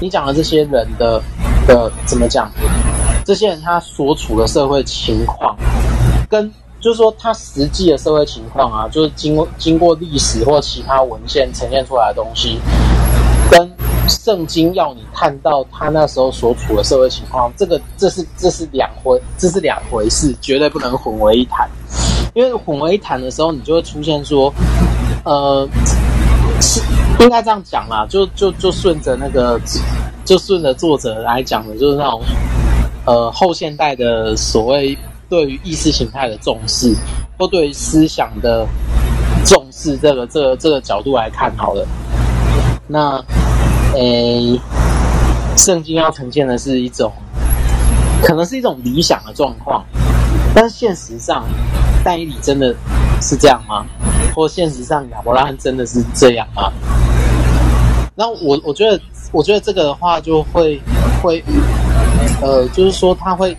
[0.00, 1.22] 你讲的这些人的
[1.68, 2.50] 的怎么讲？
[3.24, 5.56] 这些人他所处的社会情况，
[6.28, 12.58] 跟就是说他实际的社会情况啊，就是经过经过历史或其他文献呈现出来的东西，
[13.48, 13.70] 跟
[14.08, 21.70] 圣经要你看到他那时候所处的社会情况，这个这是这是两回这是两回事，绝对不能混为一谈。
[22.36, 24.52] 因为混为一谈的时候，你就会出现说，
[25.24, 25.66] 呃，
[26.60, 26.82] 是
[27.18, 29.58] 应该这样讲啦，就就就顺着那个，
[30.22, 32.20] 就顺着作者来讲的，就是那种，
[33.06, 34.96] 呃，后现代的所谓
[35.30, 36.94] 对于意识形态的重视，
[37.38, 38.66] 或对于思想的
[39.46, 41.88] 重视，这个这个这个角度来看好了。
[42.86, 43.18] 那，
[43.94, 44.60] 诶，
[45.56, 47.10] 圣经要呈现的是一种，
[48.22, 49.82] 可能是一种理想的状况，
[50.54, 51.42] 但是现实上。
[52.06, 52.72] 但以理真的
[53.20, 53.84] 是这样吗？
[54.32, 56.72] 或现实上亚伯拉罕真的是这样吗？
[58.14, 59.00] 那我我觉得，
[59.32, 60.80] 我觉得这个的话就会
[61.20, 61.42] 会，
[62.40, 63.56] 呃，就是说他会，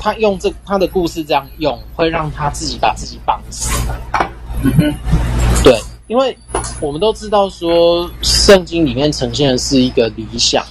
[0.00, 3.70] 他用这他的故事这样用，会让他自己把自己绑死。
[4.64, 4.92] 嗯，
[5.62, 6.36] 对，因为
[6.80, 10.64] 我们都知道说，圣经里面呈现的是一个理想，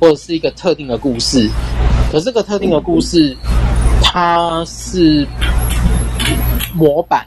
[0.00, 1.50] 或者是一个特定的故事，
[2.10, 3.36] 可是这个特定的故事，
[4.02, 5.28] 它是。
[6.76, 7.26] 模板，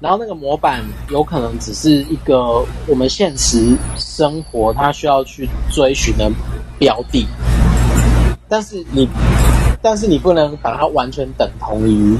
[0.00, 6.30] 然后那个模板有可能只是一个我们现实生活它需要去追寻的
[6.78, 7.26] 标的，
[8.48, 9.06] 但是你，
[9.82, 12.16] 但是你不能把它完全等同于，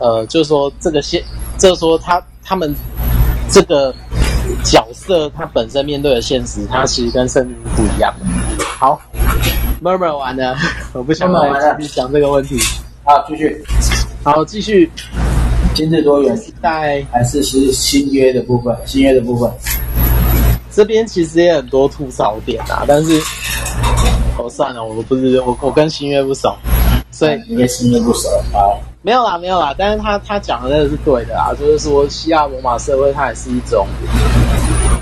[0.00, 1.20] 呃，就是说这个现，
[1.58, 2.72] 就是说他他们
[3.50, 3.92] 这个
[4.62, 8.14] 角色他本身面对的现实，它其实跟圣经不一样。
[8.78, 9.00] 好
[9.82, 10.56] ，murmur 完了，
[10.94, 12.56] 我不想再继续讲这个问题。
[13.04, 13.64] 好，继续，
[14.22, 14.90] 好，继续。
[15.74, 19.50] 心智多元时代还是是新约的部分，新约的部分，
[20.70, 23.20] 这边其实也很多吐槽点啊，但是
[24.38, 26.54] 哦算了，我不是我我跟新约不熟，
[27.10, 28.78] 所以你跟新约不熟啊？
[29.02, 33.84] 没有啦没有啦，但是他他讲的那个是对的啊，就是说希腊罗马社会它也是一种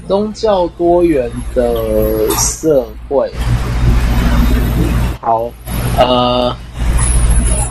[0.08, 3.30] 宗教多元的社会。
[5.20, 5.50] 好，
[5.98, 6.56] 呃。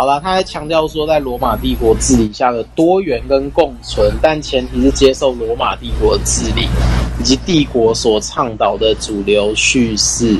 [0.02, 6.68] 好了，他还强调说，在罗马帝国治理下的多元跟共存，但前提是接受罗马帝国的治理
[7.20, 10.36] 以及帝国所倡导的主流叙事。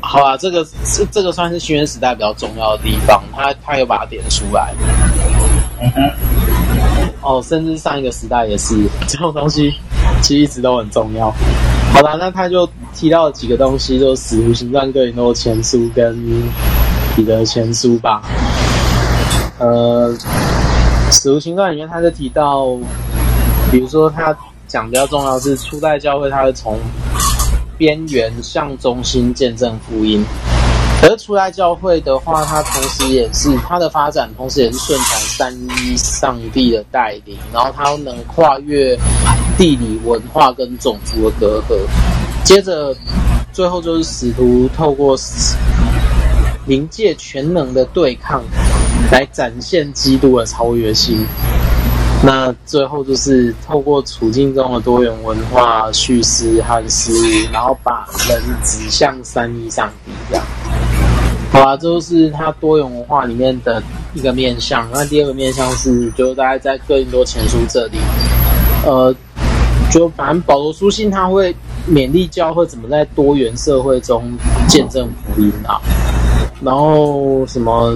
[0.00, 4.72] 好啊，这个是这个算是新约时代比较重要的地方，他他有把它点出来。
[7.22, 8.76] 哦，甚至上一个时代也是
[9.08, 9.74] 这种东西，
[10.22, 11.28] 其实一直都很重要。
[11.92, 16.16] 好了，那他就提到了几个东西，就是《使徒行传》、哥林多前书跟。
[17.18, 18.22] 你的前书吧，
[19.58, 20.14] 呃，
[21.12, 22.68] 《使徒行传》里面他就提到，
[23.72, 24.32] 比如说他
[24.68, 26.78] 讲比较重要的是初代教会，他是从
[27.76, 30.24] 边缘向中心见证福音。
[31.00, 35.52] 可是初代教会的话，它同时也是它的发展，同时也是顺从三
[35.82, 38.96] 一上帝的带领，然后它能跨越
[39.56, 41.76] 地理文化跟种族的隔阂。
[42.44, 42.94] 接着，
[43.52, 45.18] 最后就是使徒透过。
[46.68, 48.44] 灵界全能的对抗，
[49.10, 51.26] 来展现基督的超越性。
[52.22, 60.12] 那最后就是透过处境中的多元文化叙事和思维，然后把人指向三一上帝。
[60.28, 60.44] 这样，
[61.52, 63.82] 好吧，这就是它多元文化里面的
[64.14, 64.86] 一个面向。
[64.92, 67.98] 那第二个面向是，就大概在哥林多前书这里，
[68.84, 69.14] 呃，
[69.90, 71.54] 就反正保罗书信他会
[71.88, 75.80] 勉励教会怎么在多元社会中见证福音啊。
[76.60, 77.94] 然后什么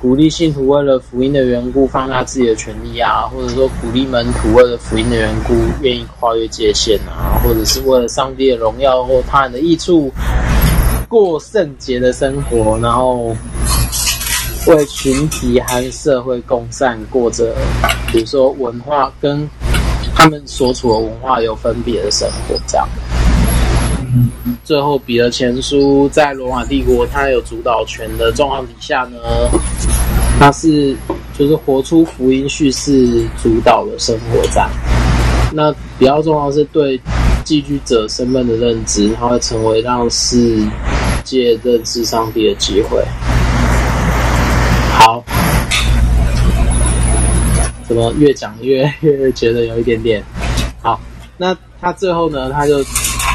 [0.00, 10.12] 鼓励信徒为了福音的缘故放下自己的权利啊，或者说鼓励门徒为了福音的缘故愿意跨越界限啊，或者是为了上帝的荣耀或他人的益处
[11.08, 13.34] 过圣洁的生活，然后
[14.66, 17.54] 为群体和社会共善，过着
[18.12, 19.48] 比如说文化跟
[20.14, 22.86] 他们所处的文化有分别的生活，这样。
[24.64, 29.18] 最后，彼得前书在罗马帝国，他有主导权的状况底下呢，
[30.38, 30.94] 他是
[31.38, 34.68] 就是活出福音叙事主导的生活在。
[35.52, 37.00] 那比较重要是对
[37.42, 40.58] 寄居者身份的认知，他会成为让世
[41.24, 43.02] 界认识上帝的机会。
[44.98, 45.24] 好，
[47.88, 50.22] 怎么越讲越越觉得有一点点
[50.82, 51.00] 好？
[51.38, 52.84] 那他最后呢，他就。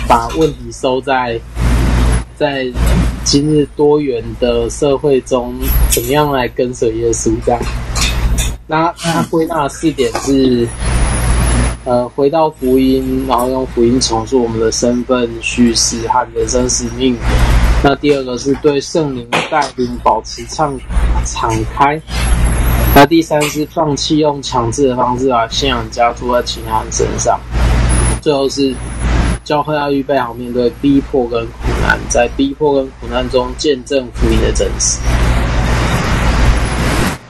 [0.07, 1.39] 把问题收在
[2.37, 2.65] 在
[3.23, 5.53] 今日多元的社会中，
[5.91, 7.31] 怎么样来跟随耶稣？
[7.45, 7.61] 这样，
[8.65, 10.65] 那他归纳四点是：
[11.83, 17.17] 呃，回到福音，然后用福音重塑我们的身份、叙事和人生使命。
[17.83, 20.79] 那第二个是对圣灵带领保持敞
[21.25, 22.01] 敞开。
[22.95, 27.39] 那第三是放弃用强制的方式把信仰加诸在其他人身上。
[28.21, 28.73] 最后是
[29.47, 34.99] 教会要预备好面对逼迫跟苦难，在逼迫跟苦难中见证福音的真实。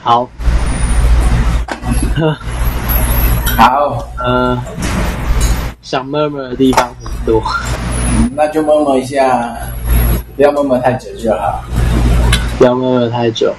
[0.02, 0.28] 好，
[2.16, 2.36] 呵，
[3.56, 4.60] 好，呃，
[5.80, 7.40] 想 murmur 的地方很多，
[8.34, 9.56] 那就 murmur 一下，
[10.34, 11.62] 不要 murmur 太久就好，
[12.58, 13.54] 不要 murmur 太久。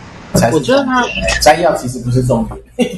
[0.52, 1.02] 我觉得他
[1.42, 2.46] 摘要其实不是重
[2.76, 2.90] 点，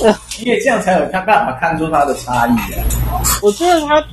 [0.44, 2.82] 因为这样才有他办法看出他的差异啊。
[3.42, 4.04] 我觉得他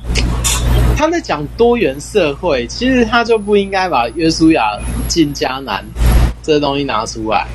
[0.96, 4.78] 他在讲多元社会，其实他就不应该把约书亚
[5.08, 5.84] 进迦南
[6.42, 7.46] 这个东西拿出来。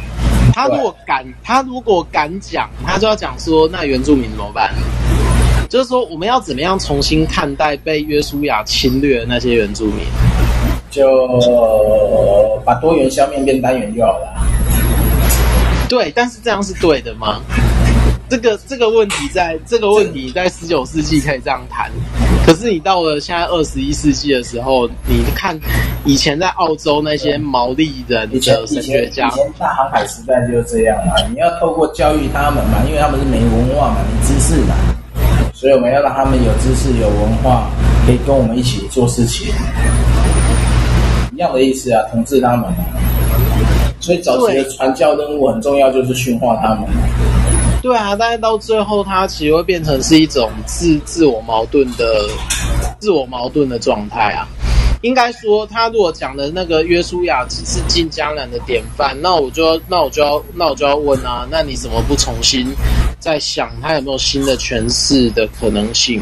[0.53, 4.73] 他如果敢，他如果敢讲，他就要讲说，那原住民怎么办？
[5.69, 10.05] 就是说，我们要怎么样重新看待被约书亚侵略的那些原住民？
[10.89, 11.27] 就
[12.65, 14.27] 把多元消灭变单元就好了。
[15.87, 17.39] 对，但是这样是对的吗？
[18.29, 21.89] 这个这个问题在，这个问题在十九世纪可以这样谈，
[22.45, 25.57] 可是你到了现在二十一世纪的时候，你看
[26.03, 34.75] 以前在澳洲那些毛利人的神学家，以前大航海时代就是这样嘛，你要透过教育他们嘛，因为他们是没文化嘛，没知识嘛，
[35.53, 37.69] 所以我们要让他们有知识、有文化，
[38.05, 39.53] 可以跟我们一起做事情。
[41.31, 42.77] 一样的意思啊，统治他们嘛。
[44.01, 46.83] 所以早期的传教任务很重要，就是驯化他们。
[47.81, 52.27] 对啊，但是到最后，它其实会变成是一种自自我矛盾的、
[52.99, 54.47] 自我矛盾的状态啊。
[55.01, 62.67] 应该说，他如果讲的那个约书亚只是进江南的典范，那我就要，那我就要，那我就要问啊，那你怎么不重新
[63.19, 66.21] 再想他有没有新的诠释的可能性？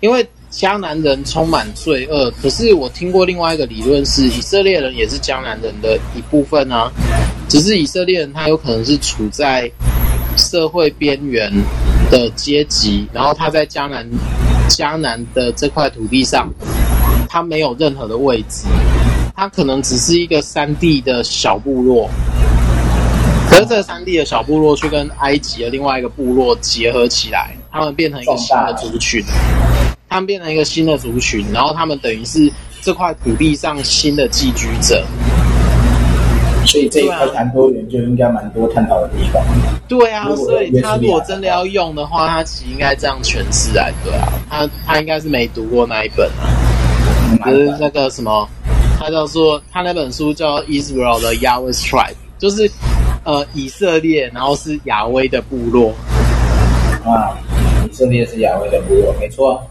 [0.00, 0.26] 因为。
[0.48, 6.90] 江南人充满罪恶，可是我听过另外一个理论是，以色列人也是江南人的一部分啊。
[7.46, 9.70] 只是以色列人他有可能是处在
[10.36, 11.50] 社会边缘
[12.10, 14.06] 的阶级，然后他在江南
[14.68, 16.48] 江南的这块土地上，
[17.28, 18.66] 他没有任何的位置，
[19.34, 22.08] 他可能只是一个山地的小部落。
[23.48, 29.24] 可是这三地的小部落却跟埃及的另外一个部落结合起来，他们变成一个新的族群。
[30.08, 35.04] 他们变成一个新的族群，然后他们等于是这块土地上新的寄居者。
[36.66, 39.42] 所以这一块谈多元就应该蛮多探讨的地方。
[39.88, 43.92] 对啊，所以他如果真的要用的话，他其实应该这样诠释来。
[44.04, 46.28] 对啊，他他应该是没读过那一本
[47.40, 48.48] 啊，就是那个什么，
[48.98, 52.68] 他叫做他那本书叫《Israel 的 Yahweh's Tribe》，就是
[53.24, 55.94] 呃以色列，然后是亚威的部落。
[57.04, 57.38] 啊，
[57.88, 59.62] 以色列是亚威的部落，没错。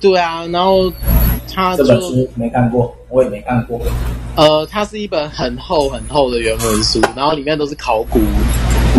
[0.00, 0.92] 对啊，然后
[1.54, 3.80] 他这本书没看过，我也没看过。
[4.36, 8.20] 呃，它是一本很厚很厚的原文书，然后里面都是考古，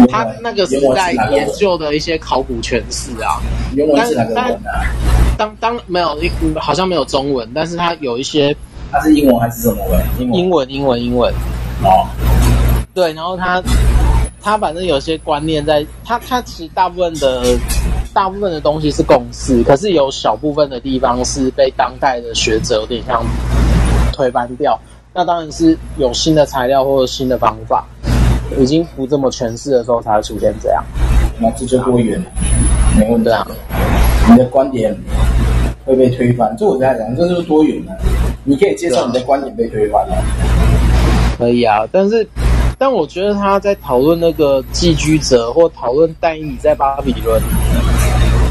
[0.09, 3.39] 他那个时代研究的一些考古诠释啊。
[3.75, 4.81] 原文是哪个文啊？
[5.37, 6.17] 当当没有，
[6.55, 8.55] 好像没有中文，但是它有一些。
[8.91, 10.01] 它是英文还是什么文？
[10.33, 11.31] 英文，英文，英文。
[11.83, 12.07] 哦，
[12.93, 13.61] 对，然后他
[14.41, 17.43] 他反正有些观念在，他他其实大部分的。
[18.17, 23.23] 大部分的东西是共识，可是有小部分的地方是被当代的学者有点像
[24.11, 24.75] 推翻掉。
[25.13, 27.85] 那当然是有新的材料或者新的方法，
[28.57, 30.83] 已经不这么诠释的时候才会出现这样。
[31.37, 32.19] 那这就多元，
[32.97, 33.29] 没问题。
[34.31, 34.97] 你的观点
[35.85, 37.95] 会被推翻，这我在讲，这就是多元的。
[38.43, 40.15] 你可以接受你的观点被推翻吗？
[41.37, 42.27] 可以啊，但是。
[42.79, 47.41] 但我觉得他在讨论那个寄居者，或讨论但以理在巴比伦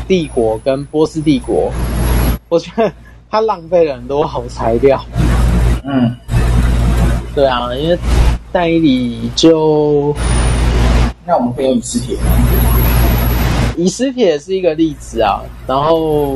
[0.08, 1.72] 帝国跟波斯帝国，
[2.48, 2.92] 我觉得
[3.30, 5.04] 他浪费了很多好材料。
[5.84, 6.14] 嗯，
[7.34, 7.98] 对啊，因为
[8.52, 10.14] 但以理就，
[11.26, 12.16] 那我们可以用以斯帖。
[13.76, 16.34] 以斯帖是一个例子啊，然后，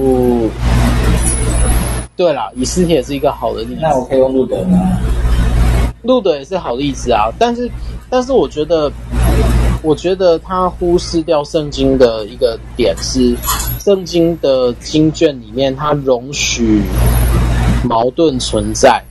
[2.16, 3.78] 对啦，以斯帖是一个好的例子。
[3.80, 4.78] 那我可以用路德吗？
[6.02, 7.70] 路德也是好例子啊，但是，
[8.10, 8.90] 但是我觉得，
[9.82, 13.36] 我觉得他忽视掉圣经的一个点是，
[13.78, 16.82] 圣经的经卷里面，它容许
[17.84, 19.02] 矛盾存在，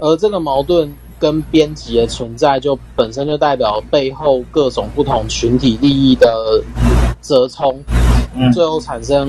[0.00, 6.62] 而这个矛盾跟编辑的存在，就本身就代表背后各种不同群体利益的
[7.22, 7.78] 折冲，
[8.52, 9.28] 最后产生，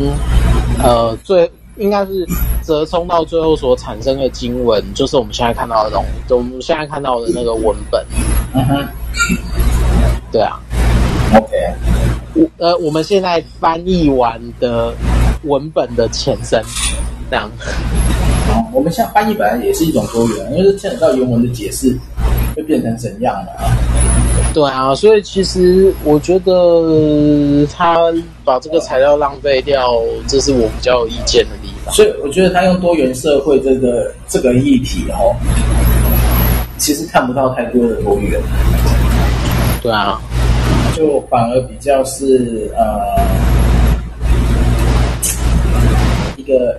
[0.84, 1.50] 呃，最。
[1.78, 2.28] 应该是
[2.62, 8.06] 折冲到最后所产生的经文，就是我们现在看到的东西，就我们现在看到的那个文本。
[8.54, 8.86] 嗯哼，
[10.30, 10.60] 对啊。
[11.36, 11.56] OK，
[12.34, 14.94] 我呃，我们现在翻译完的
[15.44, 16.60] 文本的前身，
[17.30, 17.50] 这样。
[18.50, 21.96] 哦，我们像翻译本来也是一种多元，因为牵扯到原文的解释，
[22.56, 23.70] 会变成怎样的啊？
[24.56, 28.12] 对啊，所以其实我觉得他
[28.44, 29.94] 把这个材料浪费掉，
[30.28, 31.94] 这是我比较有意见的地方。
[31.94, 35.36] 所以我觉得他用多元社会这个这个议题哦，
[36.80, 38.42] 其实看不到太多的多元。
[39.84, 40.20] 对啊，
[41.00, 43.24] 就反而比较是呃
[46.36, 46.78] 一个，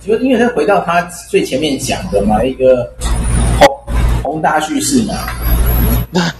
[0.00, 1.00] 就因为他回到他
[1.30, 2.92] 最前面讲的嘛，一个
[3.60, 3.68] 宏
[4.24, 5.14] 宏大叙事嘛。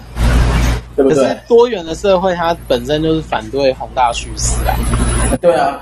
[0.97, 1.23] 对不对？
[1.25, 4.75] 可是多元的社会，它本身就是反对宏大叙事啊。
[5.41, 5.79] 对啊，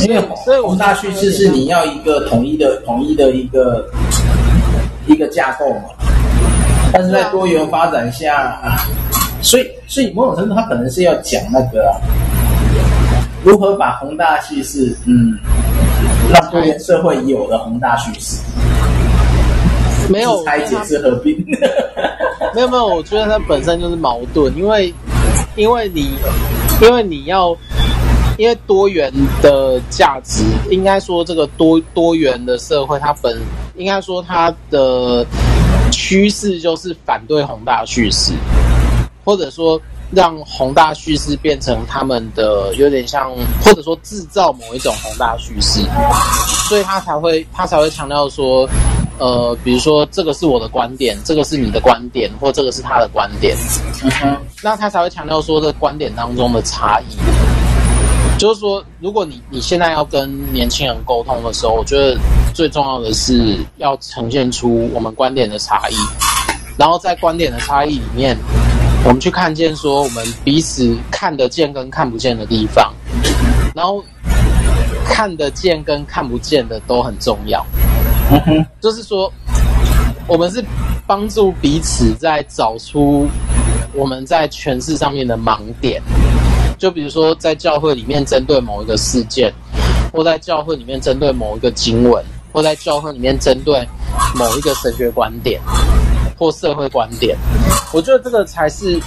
[0.00, 0.20] 因为
[0.60, 3.88] 宏大叙事是你要一个统一的、统一的一个
[5.06, 5.84] 一个架构嘛。
[6.92, 8.60] 但是在多元发展下，
[9.40, 11.94] 所以所以某种程度，它可能是要讲那个、
[13.44, 15.38] 如何把宏大叙事，嗯，
[16.32, 18.38] 让多元社会有的宏大叙事。
[20.10, 21.36] 没有拆解是合并，
[22.54, 24.92] 没有没有，我觉得它本身就是矛盾，因为
[25.54, 26.16] 因为你
[26.80, 27.54] 因为你要
[28.38, 29.12] 因为多元
[29.42, 33.38] 的价值，应该说这个多多元的社会，它本
[33.76, 35.26] 应该说它的
[35.92, 38.32] 趋势就是反对宏大叙事，
[39.28, 39.78] 或者说
[40.10, 43.30] 让宏大叙事变成他们的有点像，
[43.62, 45.82] 或者说制造某一种宏大叙事，
[46.66, 48.66] 所以他才会他才会强调说。
[49.20, 53.56] 呃，比如说这个是我的观点，这个是你的观点，或这个是他的观点，
[54.62, 57.16] 那他才会强调说这观点当中的差异。
[58.38, 62.16] 就是说，如果你你现在要跟年轻人沟通的时候，我觉得
[62.54, 65.96] 最重要的是要呈现出我们观点的差异，
[66.76, 68.38] 然后在观点的差异里面，
[69.04, 72.92] 我们去看见说我们彼此看得见跟看不见的地方，
[73.74, 74.04] 然后
[75.04, 77.64] 看得见跟看不见的都很重要。
[78.30, 79.32] 嗯哼，就是说，
[80.26, 80.62] 我们是
[81.06, 83.26] 帮助彼此在找出
[83.94, 86.02] 我们在诠释上面的盲点。
[86.76, 89.52] 就比如说，在教会里面针对某一个事件，
[90.12, 92.22] 或在教会里面针对某一个经文，
[92.52, 93.80] 或在教会里面针对
[94.36, 95.60] 某一个神学观点
[96.38, 97.36] 或社会观点，
[97.92, 99.00] 我觉得这个才是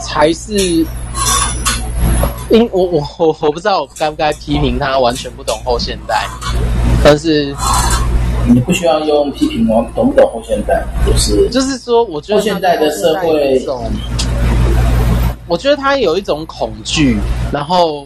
[0.00, 0.52] 才是，
[2.50, 6.28] 因我我我我不知道我该不该批评他完全不懂后现代，
[7.02, 7.54] 但是。
[8.46, 13.58] 你不需要用批评我懂不懂后现代，就是就是说，我觉得后现代的社会，
[15.46, 17.16] 我觉得他有一种恐惧，
[17.50, 18.04] 然后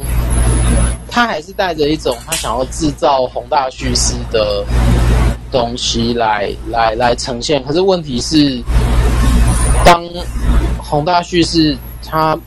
[1.11, 4.65] 他还是带着一种他想要制造宏大叙事的
[5.51, 7.63] 东西来来来呈现。
[7.65, 8.63] 可是问题是，
[9.85, 10.05] 当
[10.79, 12.39] 宏大叙事它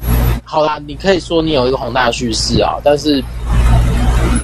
[0.43, 3.23] 好啦，你可以说你有一个宏大叙事啊，但是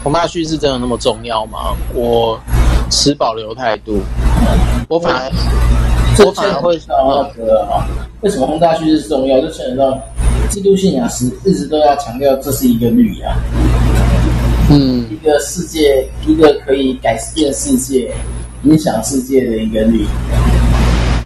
[0.04, 1.76] 宏大叙事真的那么重要吗？
[1.94, 2.40] 我。
[2.90, 4.02] 持保留态度，
[4.88, 7.84] 我反而，我反而会想那个啊，
[8.22, 9.42] 为什么宏大叙事重要？
[9.42, 10.00] 就牵扯到
[10.50, 13.36] 基督信仰时一直都要强调这是一个律啊，
[14.70, 18.10] 嗯，一个世界，一个可以改变世界、
[18.64, 20.06] 影响世界的一个律。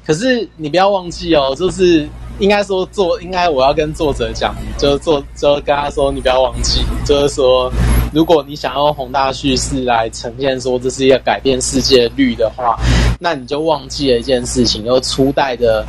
[0.05, 2.07] 可是你不要忘记哦，就是。
[2.39, 7.71] 应该说作，应该我要跟作者讲，就是作，就跟他说，你不要忘记，就是说，
[8.11, 12.79] 如果你想要用宏大叙事来呈现说这是一个改变世界律的话，
[13.19, 15.85] 那你就忘记了一件事情，就是初代的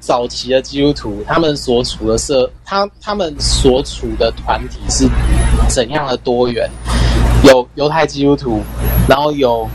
[0.00, 5.06] 早期的基督徒，他们所处的社，他他们所处的团体是
[5.68, 6.66] 怎样的多元？
[7.42, 8.62] 有犹太基督徒，
[9.06, 9.68] 然后有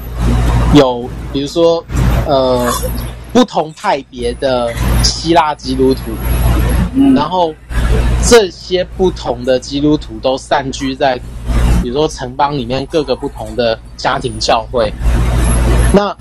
[0.74, 1.84] 有，比如说，
[2.28, 2.72] 呃。
[3.32, 6.01] 不同派别的希腊基督徒，
[7.15, 7.53] 然后
[8.28, 11.15] 这些不同的基督徒都散居在，
[11.84, 14.91] 比如说城邦里面各个不同的家庭教会。
[15.93, 16.11] 那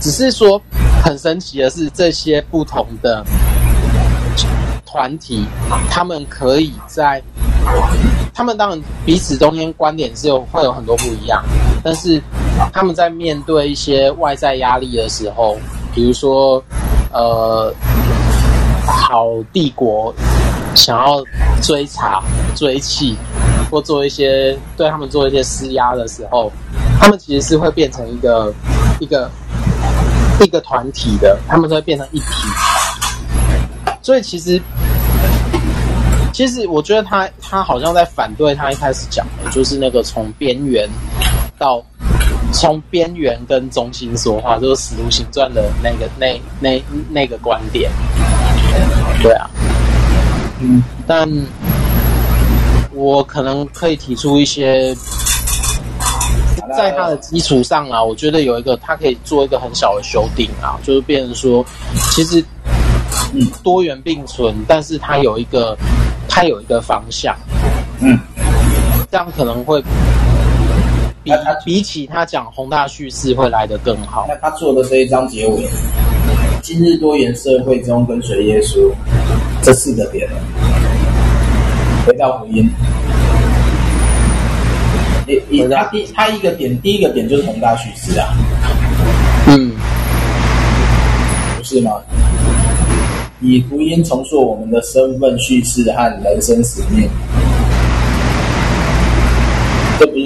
[0.00, 0.58] 只是说
[1.02, 3.22] 很神奇的是，这些不同的
[4.86, 5.44] 团体，
[5.90, 7.22] 他们可以在，
[8.32, 11.44] 他们当然彼此中间观点是有会有很多不一样，
[11.82, 12.18] 但是
[12.72, 15.56] 他们在面对一些外在压力的时候。
[15.96, 16.60] 比如说，
[17.12, 17.72] 呃，
[18.84, 20.12] 好帝国
[20.74, 21.22] 想要
[21.62, 22.20] 追查、
[22.56, 23.16] 追气，
[23.70, 26.50] 或做一些对他们做一些施压的时候，
[26.98, 28.52] 他们其实是会变成一个
[28.98, 29.30] 一个
[30.40, 32.26] 一个团体的，他们都会变成一体。
[34.02, 34.60] 所以其实，
[36.32, 40.90] 其实我觉得他他好像在反对他一开始讲的，就是那个从边缘
[41.56, 41.80] 到。
[42.54, 47.90] 从边缘跟中心说话，就是《使徒行传》的那个那那那，那个观点，
[49.20, 49.50] 对啊，
[50.60, 51.28] 嗯，但
[52.92, 54.94] 我可能可以提出一些，
[56.76, 61.66] 在它的基础上啊，我觉得有一个它可以做一个很小的修订啊，就是变成说，
[62.12, 62.42] 其实
[63.64, 65.76] 多元并存，但是它有一个
[66.28, 67.36] 它有一个方向，
[68.00, 68.16] 嗯，
[69.10, 69.82] 这样可能会
[71.24, 71.32] 比
[71.64, 74.26] 比起他讲宏大叙事会来得更好。
[74.28, 75.66] 那他做的这一章结尾，
[76.62, 78.92] 今日多元社会中跟随耶稣
[79.62, 80.28] 这四个点。
[82.06, 82.68] 回到福音，
[85.26, 88.28] 你你他第他一个点，第一个点就是宏大叙事啊，
[89.46, 89.72] 嗯，
[91.56, 91.92] 不是吗？
[93.40, 97.08] 以福音重塑我们的身份叙事和人生使命，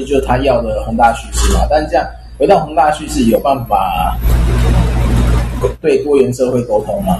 [0.09, 1.61] 就是他要的宏大叙事嘛？
[1.71, 2.07] 但是这样
[2.39, 4.17] 回到宏大叙事，有办法
[5.81, 7.19] 对多元社会沟通吗？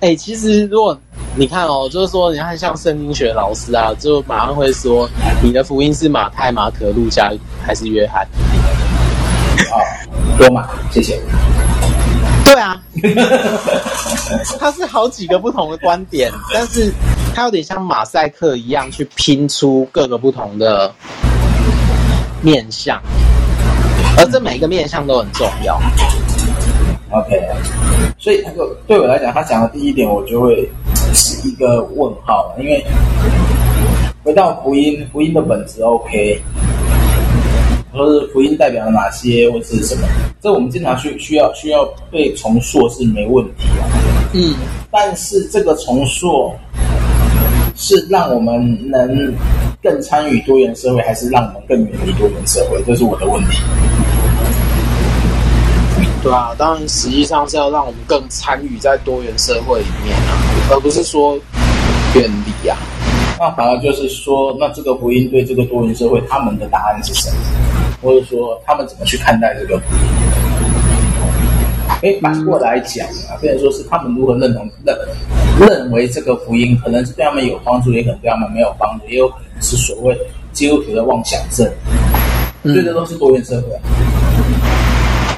[0.00, 0.98] 哎、欸，其实如果。
[1.36, 5.08] 你看哦，就是说，你看像圣经学老师啊，就马上会说，
[5.40, 7.30] 你的福音是马太、马可、路加
[7.64, 8.26] 还是约翰？
[9.70, 9.78] 啊、哦，
[10.36, 11.20] 多马，谢谢。
[12.44, 12.82] 对啊，
[14.58, 16.92] 他是好几个不同的观点，但是
[17.32, 20.92] 他有点像马赛克一样去拼出各个不同的
[22.42, 23.00] 面相，
[24.16, 25.80] 而这每一个面相都很重要。
[27.10, 27.40] OK，
[28.18, 30.68] 所以那个对我来讲，他讲的第一点，我就会
[31.12, 32.84] 是一个问号，因为
[34.22, 36.40] 回到福音，福音的本质 OK，
[37.92, 40.06] 或是福音代表了哪些，或者是什么，
[40.40, 43.82] 这我们经常需需要需要被重塑是没问题啊。
[44.32, 44.54] 嗯，
[44.90, 46.54] 但是这个重塑
[47.82, 49.34] 是让我们能
[49.82, 52.78] 更参与多元社会，还是让我们更远离多元社会？
[52.86, 53.58] 这是我的问题。
[56.22, 60.36] 对啊，当然，实际上是要让我们更参与在多元社会里面啊，
[60.70, 61.38] 而不是说
[62.14, 62.76] 远离啊。
[63.38, 67.36] 那反而就是说，那这个福音对这个多元社会，他们的答案是什么？
[68.02, 70.02] 或者说，他们怎么去看待这个福音？
[72.02, 74.94] 哎，反过来讲啊，变成说是他们如何认同、认
[75.60, 80.18] 认为这个福音可能是对他们有帮助，也可能对他们没有帮助，也有可能是所谓
[80.52, 81.70] 基督徒的妄想症。
[82.62, 83.68] 嗯，这都是多元社会。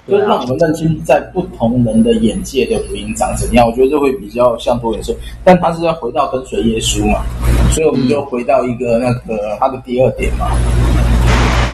[0.09, 7.23] 就让我们认清在不同人的眼界的福音长怎样，我觉得这会比较像多元社会，但他是要回到跟随耶稣嘛，
[7.71, 10.51] 所以我们就回到一个那个他的第二点嘛。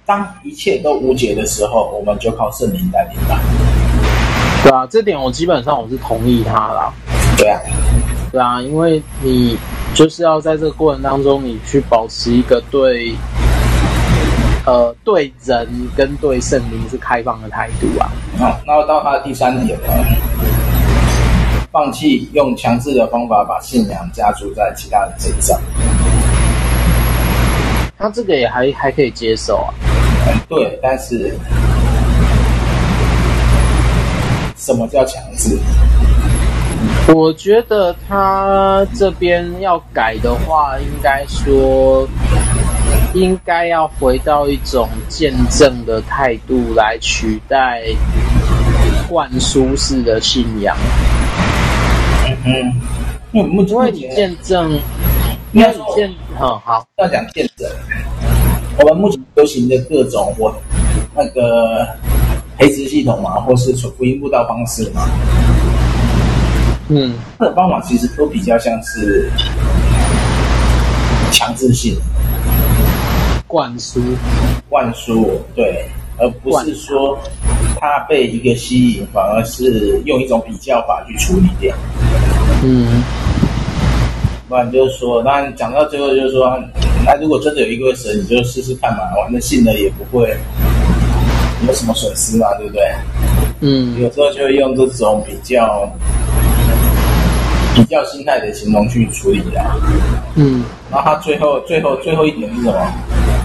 [0.05, 3.40] 当一切都无解的时候，我们就靠圣灵带领吧。
[4.62, 6.92] 对啊，这点我基本上我是同意他啦。
[7.38, 7.59] 对啊，
[8.31, 9.57] 对啊，因为你
[9.95, 13.14] 就是要在这个过程当中，你去保持一个对。
[14.66, 15.66] 呃，对人
[15.97, 18.11] 跟对圣灵是开放的态度啊。
[18.66, 19.89] 那到他的第三点呢？
[21.72, 25.59] 放弃用强制的方法把信仰加注在其他人身上。
[27.97, 29.72] 他这个也还还可以接受啊。
[30.26, 31.35] 嗯，对，但是
[34.59, 35.59] 什么叫强制？
[37.14, 42.06] 我觉得他这边要改的话，应该说。
[43.14, 47.82] 应该要回到一种见证的态度来取代
[49.09, 50.76] 灌输式的信仰。
[52.44, 52.80] 嗯，
[53.32, 54.70] 因为因为你见证，
[55.52, 57.66] 应该是见，嗯，好，要讲见证。
[58.78, 60.54] 我们目前流行的各种我
[61.14, 61.88] 那个
[62.59, 65.09] 培植系统嘛，或是福音布道方式嘛，
[66.89, 69.30] 嗯，这个方法其实都比较像是
[71.30, 71.95] 强制性。
[73.47, 74.01] 灌输，
[74.68, 75.84] 灌输，对，
[76.18, 77.18] 而不是说
[77.80, 81.74] 他被一个吸引，反而是用一种比较法去处理掉。
[82.62, 83.03] 嗯，
[84.49, 86.59] 不然就是说，那讲到最后就是说，
[87.07, 90.36] 那如果真的有一个神，你就试试看嘛，反正信了也不会
[91.66, 92.82] 有什么损失嘛，对不对？
[93.61, 95.91] 嗯，有时候就会用这种比较
[97.79, 99.64] 比较心态的形容去处理的。
[100.35, 102.74] 嗯，然后他最后最后最后一点是什么？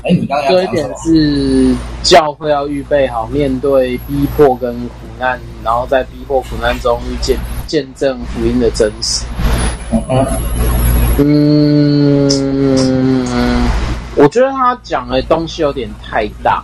[0.03, 0.95] 哎，你刚刚要讲什么？
[1.05, 9.23] 这一点是教会要预备好面对逼迫跟苦难，然后在逼迫苦难中见见证福音的真实。
[11.19, 12.27] 嗯
[13.27, 13.67] 嗯，
[14.15, 16.63] 我觉得他讲的东西有点太大，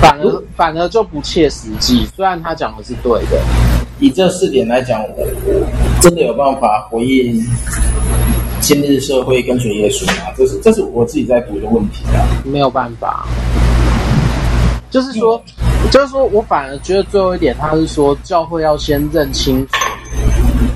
[0.00, 2.06] 反而反而就不切实际。
[2.14, 3.40] 虽然他讲的是对的，
[4.00, 5.26] 以这四点来讲，我
[6.00, 7.38] 真的有办法回应。
[8.60, 13.26] 今日社会跟随耶稣吗，这是这是我自己在读的问题啊，没有办法。
[14.90, 15.42] 就是说，
[15.90, 19.72] 就是说我反而觉得最后一点，他是说教会要先认清楚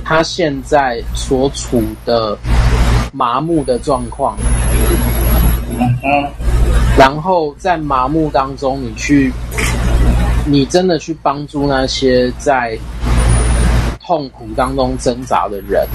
[0.04, 2.36] 他现在所处的
[3.12, 4.36] 麻木的状况，
[5.78, 6.30] 嗯，
[6.98, 9.32] 然后在麻木当中，你去，
[10.46, 12.78] 你真的去帮助那些在
[14.06, 15.86] 痛苦当中挣扎的人。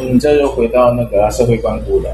[0.00, 2.10] 嗯，这就回到那个社会关顾了。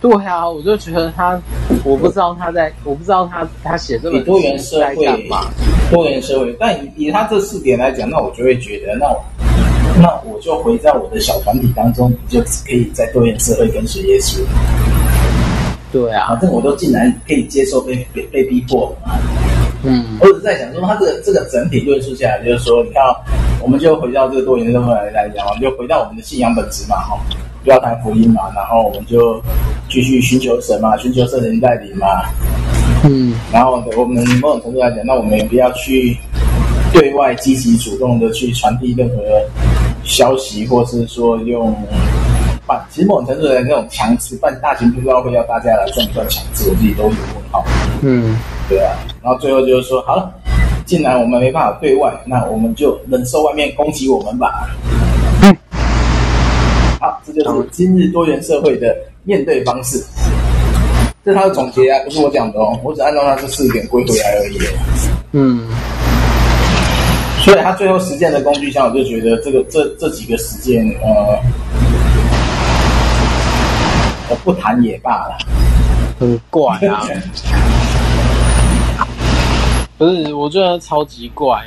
[0.00, 1.38] 对啊，我就觉得他，
[1.84, 5.42] 我不知道他在，我不知道他他写这本多元社会干嘛？
[5.90, 9.22] 多元社会，但以，以他这四点来讲，那我就会觉得，那我
[10.00, 14.40] 那我就回在我的小团体当中，就可以在多元社会跟随耶稣。
[15.92, 18.96] 对啊，反正我都竟然可以接受被被被逼迫。
[19.82, 23.02] 嗯，我只是在想说，他这个这个整体论述下来，就是说，你看，
[23.62, 27.18] 我们就回到这个多元社会来来讲，我们就回到我们的信仰本质嘛，哈。
[27.62, 29.38] 不要谈福音嘛，然后我们就
[29.86, 32.06] 继续寻求神嘛，寻求圣灵带领嘛。
[33.04, 36.16] 嗯，然后我们某种程度来讲，那我们也不要去
[36.90, 39.16] 对外积极主动的去传递任何
[40.04, 41.76] 消息，或是说用
[42.66, 47.62] 办，其实某种程度的那种强制办大型布道会要大家来算不算强制，我自己都有问号。
[48.00, 48.38] 嗯，
[48.70, 48.96] 对啊。
[49.22, 50.32] 然后最后就是说，好了，
[50.86, 54.70] 既然我们没办法对外，那我们就忍受外面攻击我们吧。
[55.42, 55.54] 嗯
[57.00, 60.02] 好，这就是今日多元社会的面对方式。
[61.24, 64.58] 这是他的总结啊，不是我讲的哦，我只按照他这四点归回来而已。
[65.32, 65.68] 嗯，
[67.44, 71.38] 所以他最后实践的工具箱，我就觉得这个这这几个实践，呃，
[74.28, 75.38] 我不谈也罢了，
[76.18, 77.02] 很怪啊。
[80.00, 81.62] 不是，我觉得超级怪。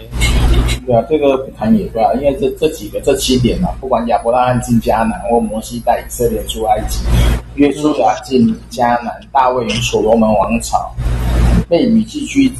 [0.87, 7.01] 对啊，这个不谈也罢，因为这这几个这七点嘛，不管亚伯拉罕进迦南，或摩西带以色列出埃及，
[7.53, 10.91] 约书亚进迦南，大卫与所罗门王朝，
[11.69, 12.51] 被掳寄居，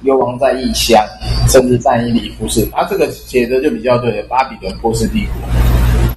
[0.00, 1.04] 流亡在异乡，
[1.50, 5.34] 甚至在伊犁，不是，他、啊、这个写的就比较对，巴比伦波斯帝国。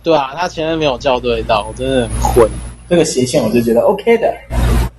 [0.01, 2.49] 对啊，他前面没有校对到，我真的很混。
[2.89, 4.33] 这个斜线我就觉得 OK 的。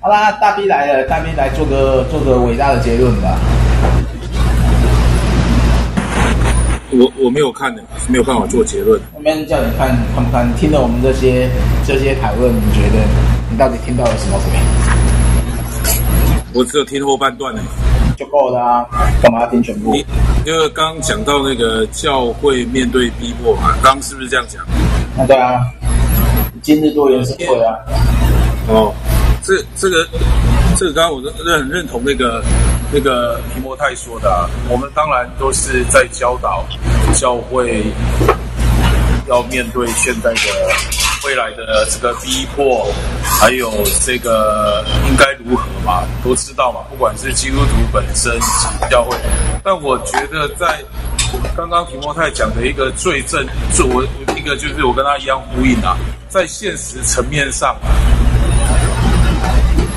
[0.03, 3.39] 好啦，大 B 来了，大 B 来做个做个伟大的结论吧。
[6.91, 8.99] 我我没有看的，没有办法做结论。
[9.15, 10.49] 我没人叫你看看不看？
[10.49, 11.51] 你听了我们这些
[11.87, 12.97] 这些讨论，你觉得
[13.51, 14.59] 你到底听到了什么鬼？
[16.55, 17.61] 我只有听后半段呢，
[18.17, 18.87] 就够了啊！
[19.21, 19.93] 干嘛要听全部？
[19.93, 20.07] 你
[20.47, 24.63] 因为刚刚讲到那个教会面对逼迫嘛，刚刚是不是这样讲？
[25.19, 25.61] 啊，对啊，
[26.63, 27.77] 今日多元社会啊。
[28.69, 28.95] 哦，
[29.43, 30.07] 这这个
[30.77, 32.43] 这个刚刚我认很认同那个。
[32.93, 36.67] 那个提摩太说的啊，我们当然都是在教导
[37.15, 37.85] 教会
[39.29, 40.41] 要面对现在的
[41.25, 43.73] 未来的这个逼迫，还有
[44.05, 46.81] 这个应该如何嘛，都知道嘛。
[46.91, 48.37] 不管是基督徒本身
[48.91, 49.17] 教会，
[49.63, 50.83] 但我觉得在
[51.57, 54.03] 刚刚提摩太讲的一个最正，最我
[54.37, 55.97] 一个就是我跟他一样呼应啊，
[56.29, 57.77] 在现实层面上，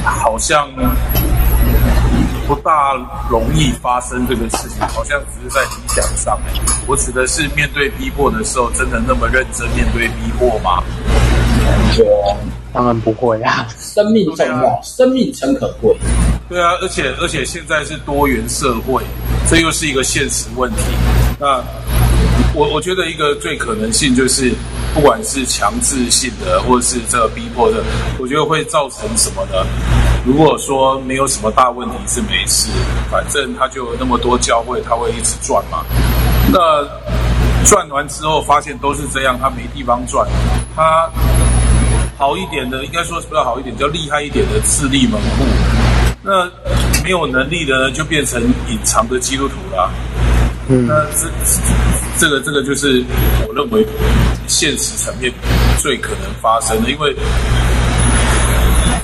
[0.04, 0.68] 好像。
[2.46, 2.94] 不大
[3.30, 6.38] 容易发生这个事情，好像只是在理想上。
[6.86, 10.84] 我指的是面对逼迫的时候，真的那么认真面对逼迫吗？
[11.96, 12.36] 对啊，
[12.74, 15.96] 当然不会啊，生命重要，啊、生命诚可贵。
[16.50, 19.02] 对啊，而且而且现在是多元社会，
[19.50, 20.84] 这又是一个现实问题。
[21.40, 21.64] 那
[22.56, 24.54] 我我觉得一个最可能性就是，
[24.94, 27.84] 不管是强制性的，或者是这个逼迫的，
[28.20, 29.66] 我觉得会造成什么呢？
[30.26, 32.70] 如果说没有什么大问题是没事，
[33.12, 35.84] 反正他就有那么多教会，他会一直转嘛。
[36.52, 36.60] 那
[37.66, 40.28] 转完之后发现都是这样，他没地方转。
[40.76, 41.10] 他
[42.18, 45.44] 好一点的，应该说是比较好一点，比较厉害一点的自立门户。
[46.22, 46.46] 那
[47.04, 48.40] 没有能力的呢，就变成
[48.70, 49.92] 隐藏的基督徒了。
[50.70, 51.28] 嗯，那这
[52.20, 53.04] 这个这个就是
[53.48, 53.86] 我认为
[54.48, 55.32] 现实层面
[55.80, 57.16] 最可能发生的，因为。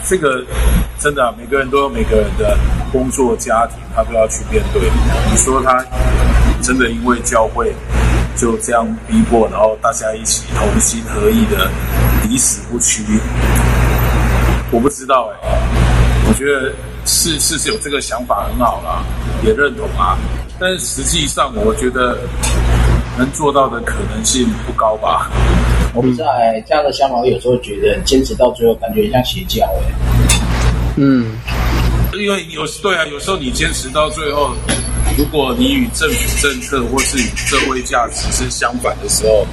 [0.07, 0.43] 这个
[0.97, 2.57] 真的，每个人都有每个人的
[2.91, 4.89] 工作、家庭，他都要去面对。
[5.29, 5.85] 你说他
[6.63, 7.71] 真的因为教会
[8.35, 11.69] 就这样逼迫，然后大家一起同心合意的
[12.23, 13.03] 抵死不屈？
[14.71, 15.59] 我不知道哎，
[16.27, 16.73] 我觉得
[17.05, 19.03] 是是是有这个想法很好啦，
[19.43, 20.17] 也认同啊。
[20.59, 22.17] 但是实际上，我觉得
[23.19, 25.29] 能做到的可能性不高吧。
[25.93, 29.91] 我不知道哎，这样的想法我有时候觉得坚持到最后，感觉很像邪教哎。
[30.95, 31.33] 嗯，
[32.13, 34.51] 因为有对啊，有时候你坚持到最后，
[35.17, 39.45] 如果你与政府政策或是与社会价值是相反的时候，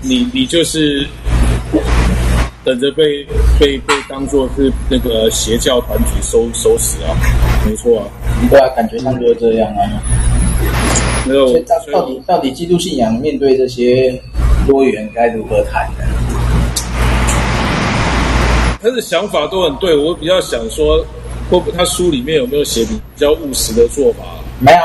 [0.00, 1.04] 你你就是
[2.62, 3.26] 等着被
[3.58, 7.10] 被被当做是那个邪教团体收收拾啊，
[7.66, 8.06] 没错啊，
[8.48, 9.82] 对啊，感觉上就是这样啊。
[11.26, 14.20] 没有，到到底到底基督信仰面对这些
[14.66, 16.04] 多元该如何谈呢？
[18.82, 21.04] 他的想法都很对，我比较想说，
[21.50, 24.24] 或他书里面有没有写比较务实的做法？
[24.58, 24.78] 没有，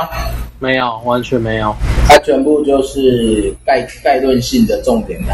[0.59, 1.73] 没有，完全没有。
[2.07, 5.33] 他全部就是概概论性的重点的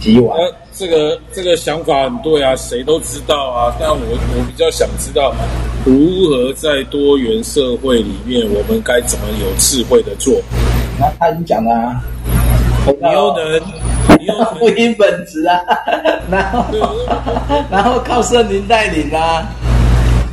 [0.00, 0.38] 提完。
[0.38, 3.74] 那这个这个想法很对啊，谁都知道啊。
[3.80, 5.34] 但我我比较想知道，
[5.84, 10.40] 如何在多元社会里面，我们该怎么有智慧的做？
[11.00, 12.00] 那他已经讲了啊，
[12.86, 13.60] 你又能。
[14.18, 15.60] 你又不因本质啊，
[16.32, 16.64] 然后
[17.70, 19.46] 然后靠圣灵带领啊，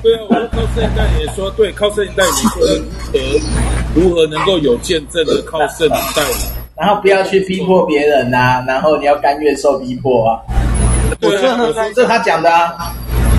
[0.01, 2.73] 对啊，我靠圣灵带领也说对，靠圣灵带领说如
[3.11, 3.39] 何
[3.93, 6.37] 如何能够有见证的靠圣灵带领，
[6.77, 10.41] 然后不要去逼迫别人啊，然后你要甘愿受逼迫啊，
[11.21, 11.57] 对啊，
[11.95, 12.93] 这他讲的啊，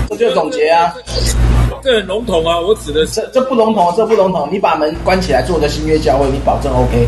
[0.09, 0.91] 这就总结啊。
[1.83, 2.59] 这很笼统啊！
[2.59, 4.49] 我指的是这这不笼统，这不笼统。
[4.51, 7.07] 你把门关起来做个新约教会，你保证 OK？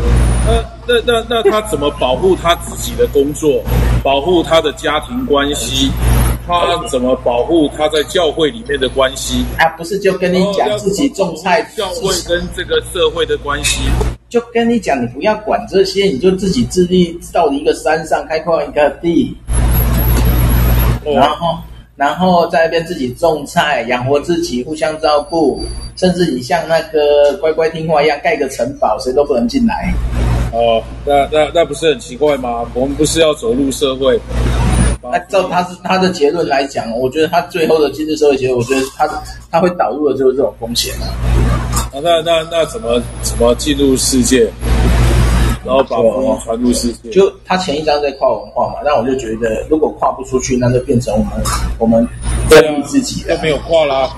[0.86, 3.60] 那那那那他怎么保护他自己的工作，
[4.04, 5.90] 保护他的家庭关系？
[6.50, 9.44] 他怎么保护他在教会里面的关系？
[9.56, 13.82] 啊，不是就跟你讲自己种菜，教会跟这个社会的关系？
[14.28, 19.36] 就跟你讲，你不要管这些，你就自己自立到一个山上开矿一个地，
[21.04, 21.58] 然后。
[21.96, 25.62] 然后在那边自己种菜，养活自己，互相照顾，
[25.96, 29.92] 甚至你像那个乖乖听话一样，盖个城堡，谁都不能进来。
[30.50, 32.64] 哦，那那那不是很奇怪吗？
[32.72, 34.18] 我们不是要走入社会？
[35.02, 39.08] 那照他是他的结论来讲，我觉得他最后的经济社会结论，我觉得他
[39.50, 41.08] 他会导入的就是这种风险啊。
[41.92, 44.50] 那那那怎么怎么进入世界？
[45.62, 51.32] 然后把文化传入世界，就他前一章在跨文化嘛，那我就觉得如果跨不出去，那就变成我们
[51.78, 52.06] 我们
[52.48, 53.36] 对立自己了。
[53.36, 54.08] 就没有跨啦，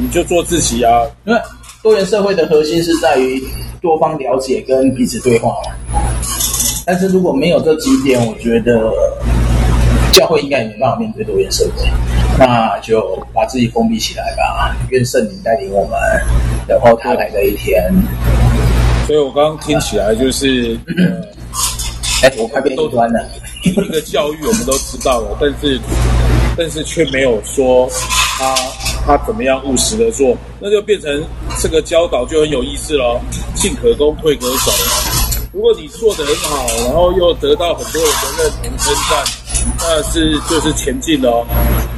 [0.00, 1.02] 你就做自己啊。
[1.26, 1.40] 因为
[1.82, 3.42] 多元社会的核心是在于
[3.82, 6.00] 多方了解跟彼此对话嘛。
[6.86, 8.90] 但是如果没有这几点，我觉得
[10.16, 11.86] 教会应该也没办法面对多元社会，
[12.38, 14.74] 那就把自己封闭起来吧。
[14.88, 15.98] 愿圣灵带领我们，
[16.66, 17.92] 然后他来的一天。
[19.06, 20.74] 所以我刚刚听起来就是，
[22.22, 23.28] 哎、呃，我快变异端了。
[23.62, 25.78] 一个教育我们都知道了，但是
[26.56, 27.86] 但是却没有说
[28.38, 28.54] 他
[29.04, 31.22] 他怎么样务实的做，那就变成
[31.60, 33.20] 这个教导就很有意思了。
[33.54, 34.72] 进可攻，退可守。
[35.52, 39.24] 如果你做得很好，然后又得到很多人的认同称赞，
[39.78, 41.44] 那是就是前进哦。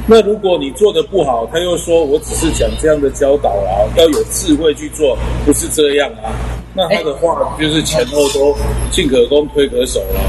[0.07, 6.33] 那如果你做的不好，他又说我只是讲这样的教导啊，要有智慧去做，不是这样啊。
[6.73, 8.55] 那他的话就是前后都
[8.91, 10.19] 进可攻退可守了，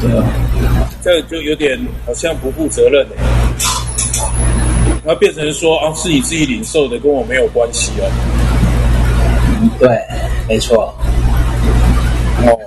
[0.00, 0.24] 对啊，
[1.02, 3.16] 这就有点好像不负责任的，
[5.04, 8.04] 那变成说啊，是你自己领受的，跟我没有关系哦。
[9.78, 9.88] 对，
[10.46, 10.94] 没错。
[12.46, 12.58] 哦，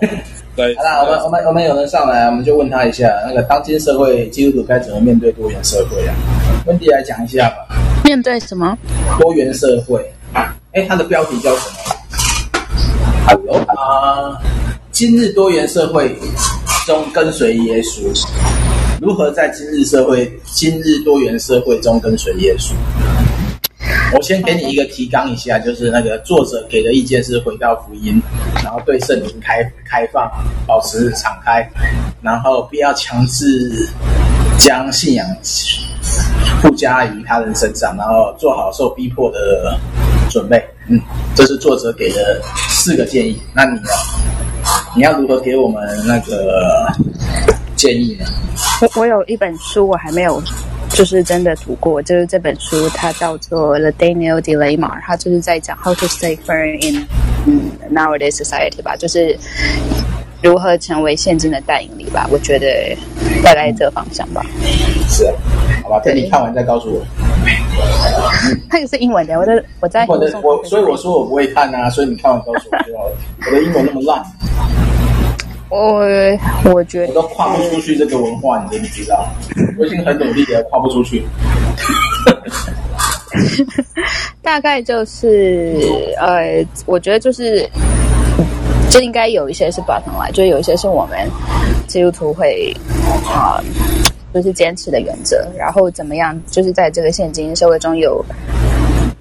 [0.57, 0.75] 对。
[0.75, 6.15] 好啦，我们我们我们有人上来，我们就问他一下，那个当今社会基督徒该怎么面对多元社会啊？
[6.65, 7.77] 温迪来讲一下吧。
[8.03, 8.75] 面对什么？
[9.19, 10.11] 多元社会。
[10.73, 11.75] 哎，他的标题叫什么
[13.27, 14.41] ？Hello 啊！
[14.91, 16.15] 今日多元社会
[16.87, 18.27] 中跟随耶稣，
[18.99, 22.73] 如何在今日社会、今日多元社会中跟随耶稣？
[24.13, 28.21] 我先给你一个提纲一下，就是那个作者给的意见是回到福音，
[28.63, 30.29] 然后对圣灵开开放，
[30.65, 31.67] 保持敞开，
[32.21, 33.87] 然后不要强制
[34.57, 35.27] 将信仰
[36.61, 39.77] 附加于他人身上，然后做好受逼迫的
[40.29, 40.63] 准备。
[40.87, 40.99] 嗯，
[41.35, 43.37] 这是作者给的四个建议。
[43.53, 43.89] 那你呢？
[44.95, 46.87] 你要如何给我们那个
[47.75, 48.25] 建议呢？
[48.81, 50.41] 我我有一本书，我还没有，
[50.97, 52.01] 就是真的读过。
[52.01, 57.05] 就是这本书，它叫做《The Daniel Dilemma》，它就是在讲 How to Stay Firm in
[57.45, 59.37] 嗯 Nowadays Society 吧，就是
[60.41, 62.27] 如何成为现今的代引力吧。
[62.31, 62.97] 我觉得
[63.43, 64.43] 大概这个方向吧。
[65.07, 65.33] 是啊，
[65.83, 67.05] 好吧，等你看完再告诉我。
[68.71, 73.15] 那个是英文的，我在我在我的我，所以我说我不会看啊，所以你看完告诉我就好了。
[73.45, 74.25] 我的英文那么烂，
[75.69, 79.29] 我我觉得我都跨不出去这个文化，你知不知道？
[79.77, 81.23] 我已经很努力了，跨不出去。
[84.41, 85.77] 大概就是
[86.19, 87.69] 呃，我觉得就是
[88.89, 91.29] 就应该有一些是 bottom line，就有一些是我们
[91.87, 92.73] 基督徒会
[93.25, 93.59] 啊。
[93.59, 93.63] 呃
[94.33, 96.39] 就是坚持的原则，然后怎么样？
[96.51, 98.23] 就是在这个现今社会中有，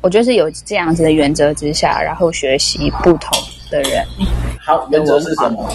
[0.03, 3.31] 我觉得是有这样子的原则之下，然后学习不同
[3.71, 4.05] 的人。
[4.61, 5.67] 好，原则是什么？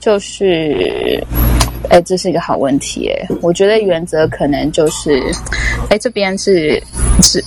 [0.00, 1.22] 就是，
[1.90, 3.08] 哎，这是一个好问题。
[3.08, 5.22] 哎，我觉得原则可能就是，
[5.90, 6.82] 哎，这边是
[7.22, 7.42] 是，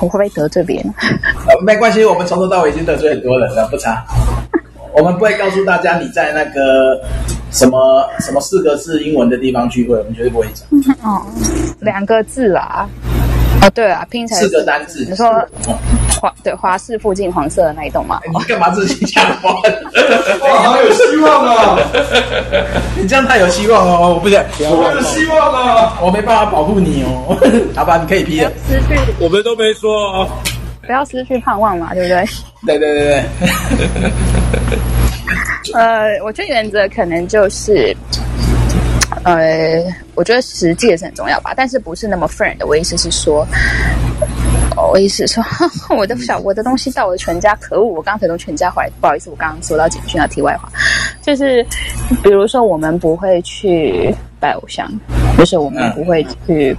[0.00, 0.94] 我会不会得罪别人？
[1.64, 4.04] 没关系，我们从头到尾已经得罪很多人了，不差。
[4.94, 7.00] 我们不会告诉大家你在那个。
[7.52, 10.66] 什么什么四个字英文的地方聚会，我们绝对不会讲。
[11.04, 11.22] 哦，
[11.80, 12.88] 两个字啦。
[13.60, 15.04] 哦，对啊，拼成四个单字。
[15.06, 15.26] 你说
[16.22, 18.20] 华对华氏附近黄色的那一栋吗？
[18.24, 19.50] 你干嘛自己讲话？
[20.40, 21.76] 哇，好有希望啊！
[22.96, 24.14] 你这样太有希望哦！
[24.14, 25.98] 我不想，我有希望啊！
[26.00, 27.36] 我没办法保护你哦。
[27.74, 28.48] 好吧，你可以批了。
[28.68, 30.28] 失去，我们都没说哦。
[30.86, 32.24] 不要失去盼望嘛，对不对？
[32.66, 33.24] 对对对
[34.00, 34.12] 对。
[35.74, 37.96] 呃，我觉得原则可能就是。
[39.24, 39.78] 呃，
[40.16, 42.66] 我觉得实际也是很重要吧，但是不是那么 friend 的。
[42.66, 43.46] 我意思是说，
[44.90, 45.44] 我意思是说，
[45.96, 47.84] 我的小我的东西到我的全家，可恶！
[47.84, 50.68] 我刚才从全家回来，不好意思，我刚刚说到简讯，要题外话，
[51.22, 51.62] 就是
[52.22, 54.90] 比如说我们不会去拜偶像，
[55.38, 56.76] 就是我们不会去，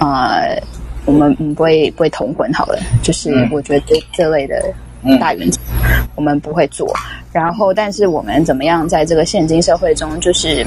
[0.00, 0.60] 呃，
[1.04, 4.62] 我们不会不会同婚好了，就是我觉得这类的
[5.20, 5.60] 大原则
[6.14, 6.92] 我们不会做。
[7.32, 10.66] 然后，但是我们怎么样在这个现今社会中，就是。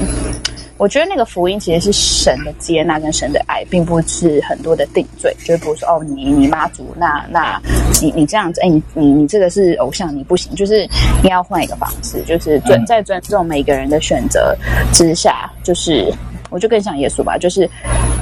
[0.80, 5.30] 我觉得那个福音其实是神的接纳跟神的爱，并不是很多的定罪。
[5.40, 7.60] 就是比如说，哦，你你妈祖，那那
[8.00, 10.54] 你你这样子，哎，你你你这个是偶像，你不行。
[10.54, 10.88] 就是
[11.22, 14.56] 你要换一个方式，就是尊在尊重每个人的选择
[14.94, 16.10] 之下，就是
[16.48, 17.68] 我就更像耶稣吧，就是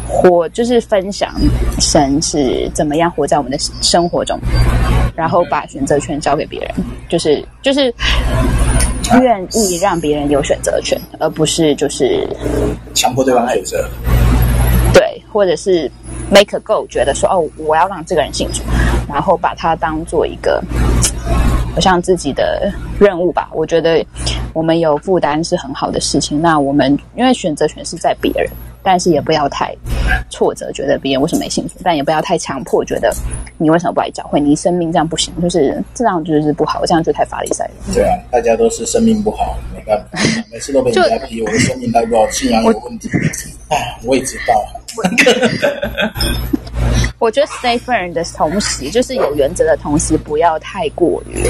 [0.09, 1.33] 活，就是分享
[1.79, 4.37] 神是怎么样活在我们的生活中，
[5.15, 6.75] 然后把选择权交给别人，
[7.09, 7.95] 就是就是。
[9.21, 12.27] 愿意让别人有选择权，而不是就是
[12.95, 13.89] 强迫对方选择。
[14.93, 15.91] 对，或者是
[16.31, 18.63] make a goal，觉得说哦，我要让这个人幸福，
[19.09, 20.63] 然后把它当做一个
[21.75, 23.49] 好像自己的任务吧。
[23.53, 24.05] 我觉得
[24.53, 26.41] 我们有负担是很好的事情。
[26.41, 28.51] 那我们因为选择权是在别人。
[28.83, 29.75] 但是也不要太
[30.31, 33.15] 挫折，觉得别人为什么没兴趣，但也不要太强迫，觉得
[33.59, 34.41] 你为什么不来教会？
[34.41, 37.71] 你生命这样不行，就是这样就是不好，这样就太法利赛了。
[37.95, 40.21] 对啊，大家都是生命不好，没办法，
[40.53, 43.09] 每次都被人家批我的生命代表信仰有问题。
[43.69, 44.55] 哎，我也知道。
[47.19, 51.45] 我觉得 stay firm 的同时，就是有原则的同时，不要太过于，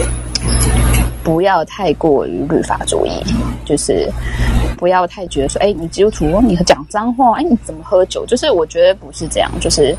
[1.28, 3.10] 不要太过于律法主义，
[3.66, 4.10] 就是。
[4.78, 8.24] 不要太觉得说，哎，你基督徒，你讲脏话，哎，你怎么喝酒？
[8.24, 9.92] 就是我觉得不是这样，就是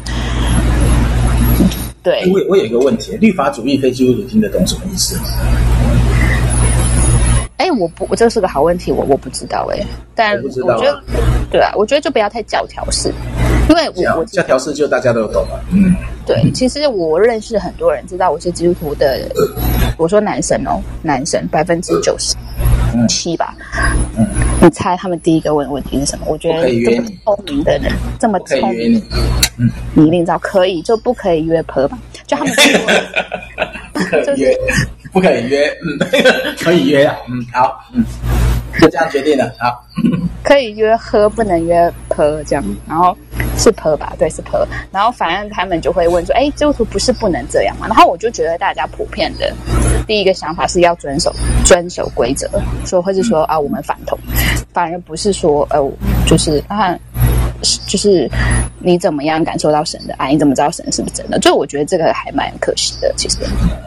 [2.02, 2.24] 对。
[2.32, 5.24] 我我有一个问题，律法主义非基督徒听得懂什么意思吗？
[7.58, 9.86] 哎，我不，我这是个好问题，我我不知道哎，
[10.16, 11.04] 但我，不知道啊，我觉得，
[11.52, 13.14] 对啊，我觉得就不要太教条式，
[13.70, 19.20] 因为 我我教条式就大家都懂了，嗯，对，其实我认识很多人知道我是基督徒的，
[19.98, 22.36] 我说男生哦，男生百分之九十。
[23.08, 23.56] 七吧，
[24.18, 24.26] 嗯，
[24.64, 26.26] 你猜他们第一个问问题是什么？
[26.28, 29.00] 我觉得这么聪明的人，这么聪明，
[29.60, 31.96] 嗯，你一定知道，可以就不可以约婆吧？
[32.26, 32.80] 就他们说，
[33.94, 34.58] 不可以约，
[35.14, 36.00] 不可以约，嗯，
[36.60, 38.04] 可以约啊，嗯，好，嗯，
[38.80, 39.74] 就这样决定了，啊，
[40.44, 43.16] 可以约喝，不能约泼，这样，然后。
[43.58, 44.66] 是泼吧，对，是泼。
[44.90, 49.54] 然后反正他们就会问说：“哎，基督徒不是不能这样吗？”然后我就觉得大家普遍的
[50.08, 51.30] 第一个想法是要遵守
[51.66, 52.50] 遵守规则，
[52.86, 54.18] 说或是说啊，我们反同，
[54.72, 55.91] 反而不是说呃，
[56.26, 56.98] 就是啊。
[57.88, 58.30] 就是
[58.80, 60.31] 你怎么样感受到神的爱？
[60.31, 61.40] 你怎么知道神是不是真的？
[61.41, 63.38] 所以我觉得这个还蛮可惜的，其实。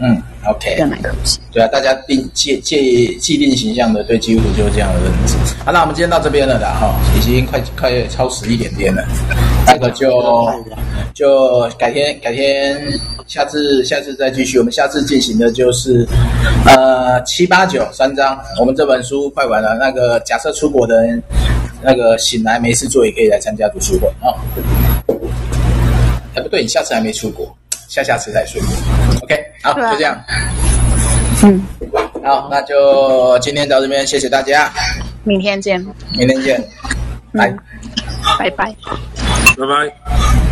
[0.01, 1.39] 嗯，OK，蛮可惜。
[1.53, 5.37] 对啊，大家定借借既定形象的对基督徒就是这样的认知。
[5.65, 9.03] 好，那我们今天到这边了的哈，已经快快超时一点点了，
[9.67, 10.51] 那个就
[11.15, 12.77] 就改天改天
[13.27, 14.59] 下次下次再继续。
[14.59, 16.07] 我们下次进行的就是
[16.67, 19.77] 呃七八九三章，我们这本书快完了。
[19.79, 21.23] 那个假设出国的人。
[21.83, 24.33] 那个醒来没事做也可以来参加读书会啊！
[26.35, 27.55] 哎，不对，你下次还没出国，
[27.89, 28.61] 下下次再说。
[29.23, 30.19] OK，好，就这样。
[31.43, 31.63] 嗯，
[32.25, 34.73] 好，那就今天到这边，谢谢大家。
[35.25, 35.85] 明天见。
[36.17, 36.63] 明天见。
[37.33, 37.55] 拜。
[38.39, 38.75] 拜拜。
[39.57, 40.52] 拜拜。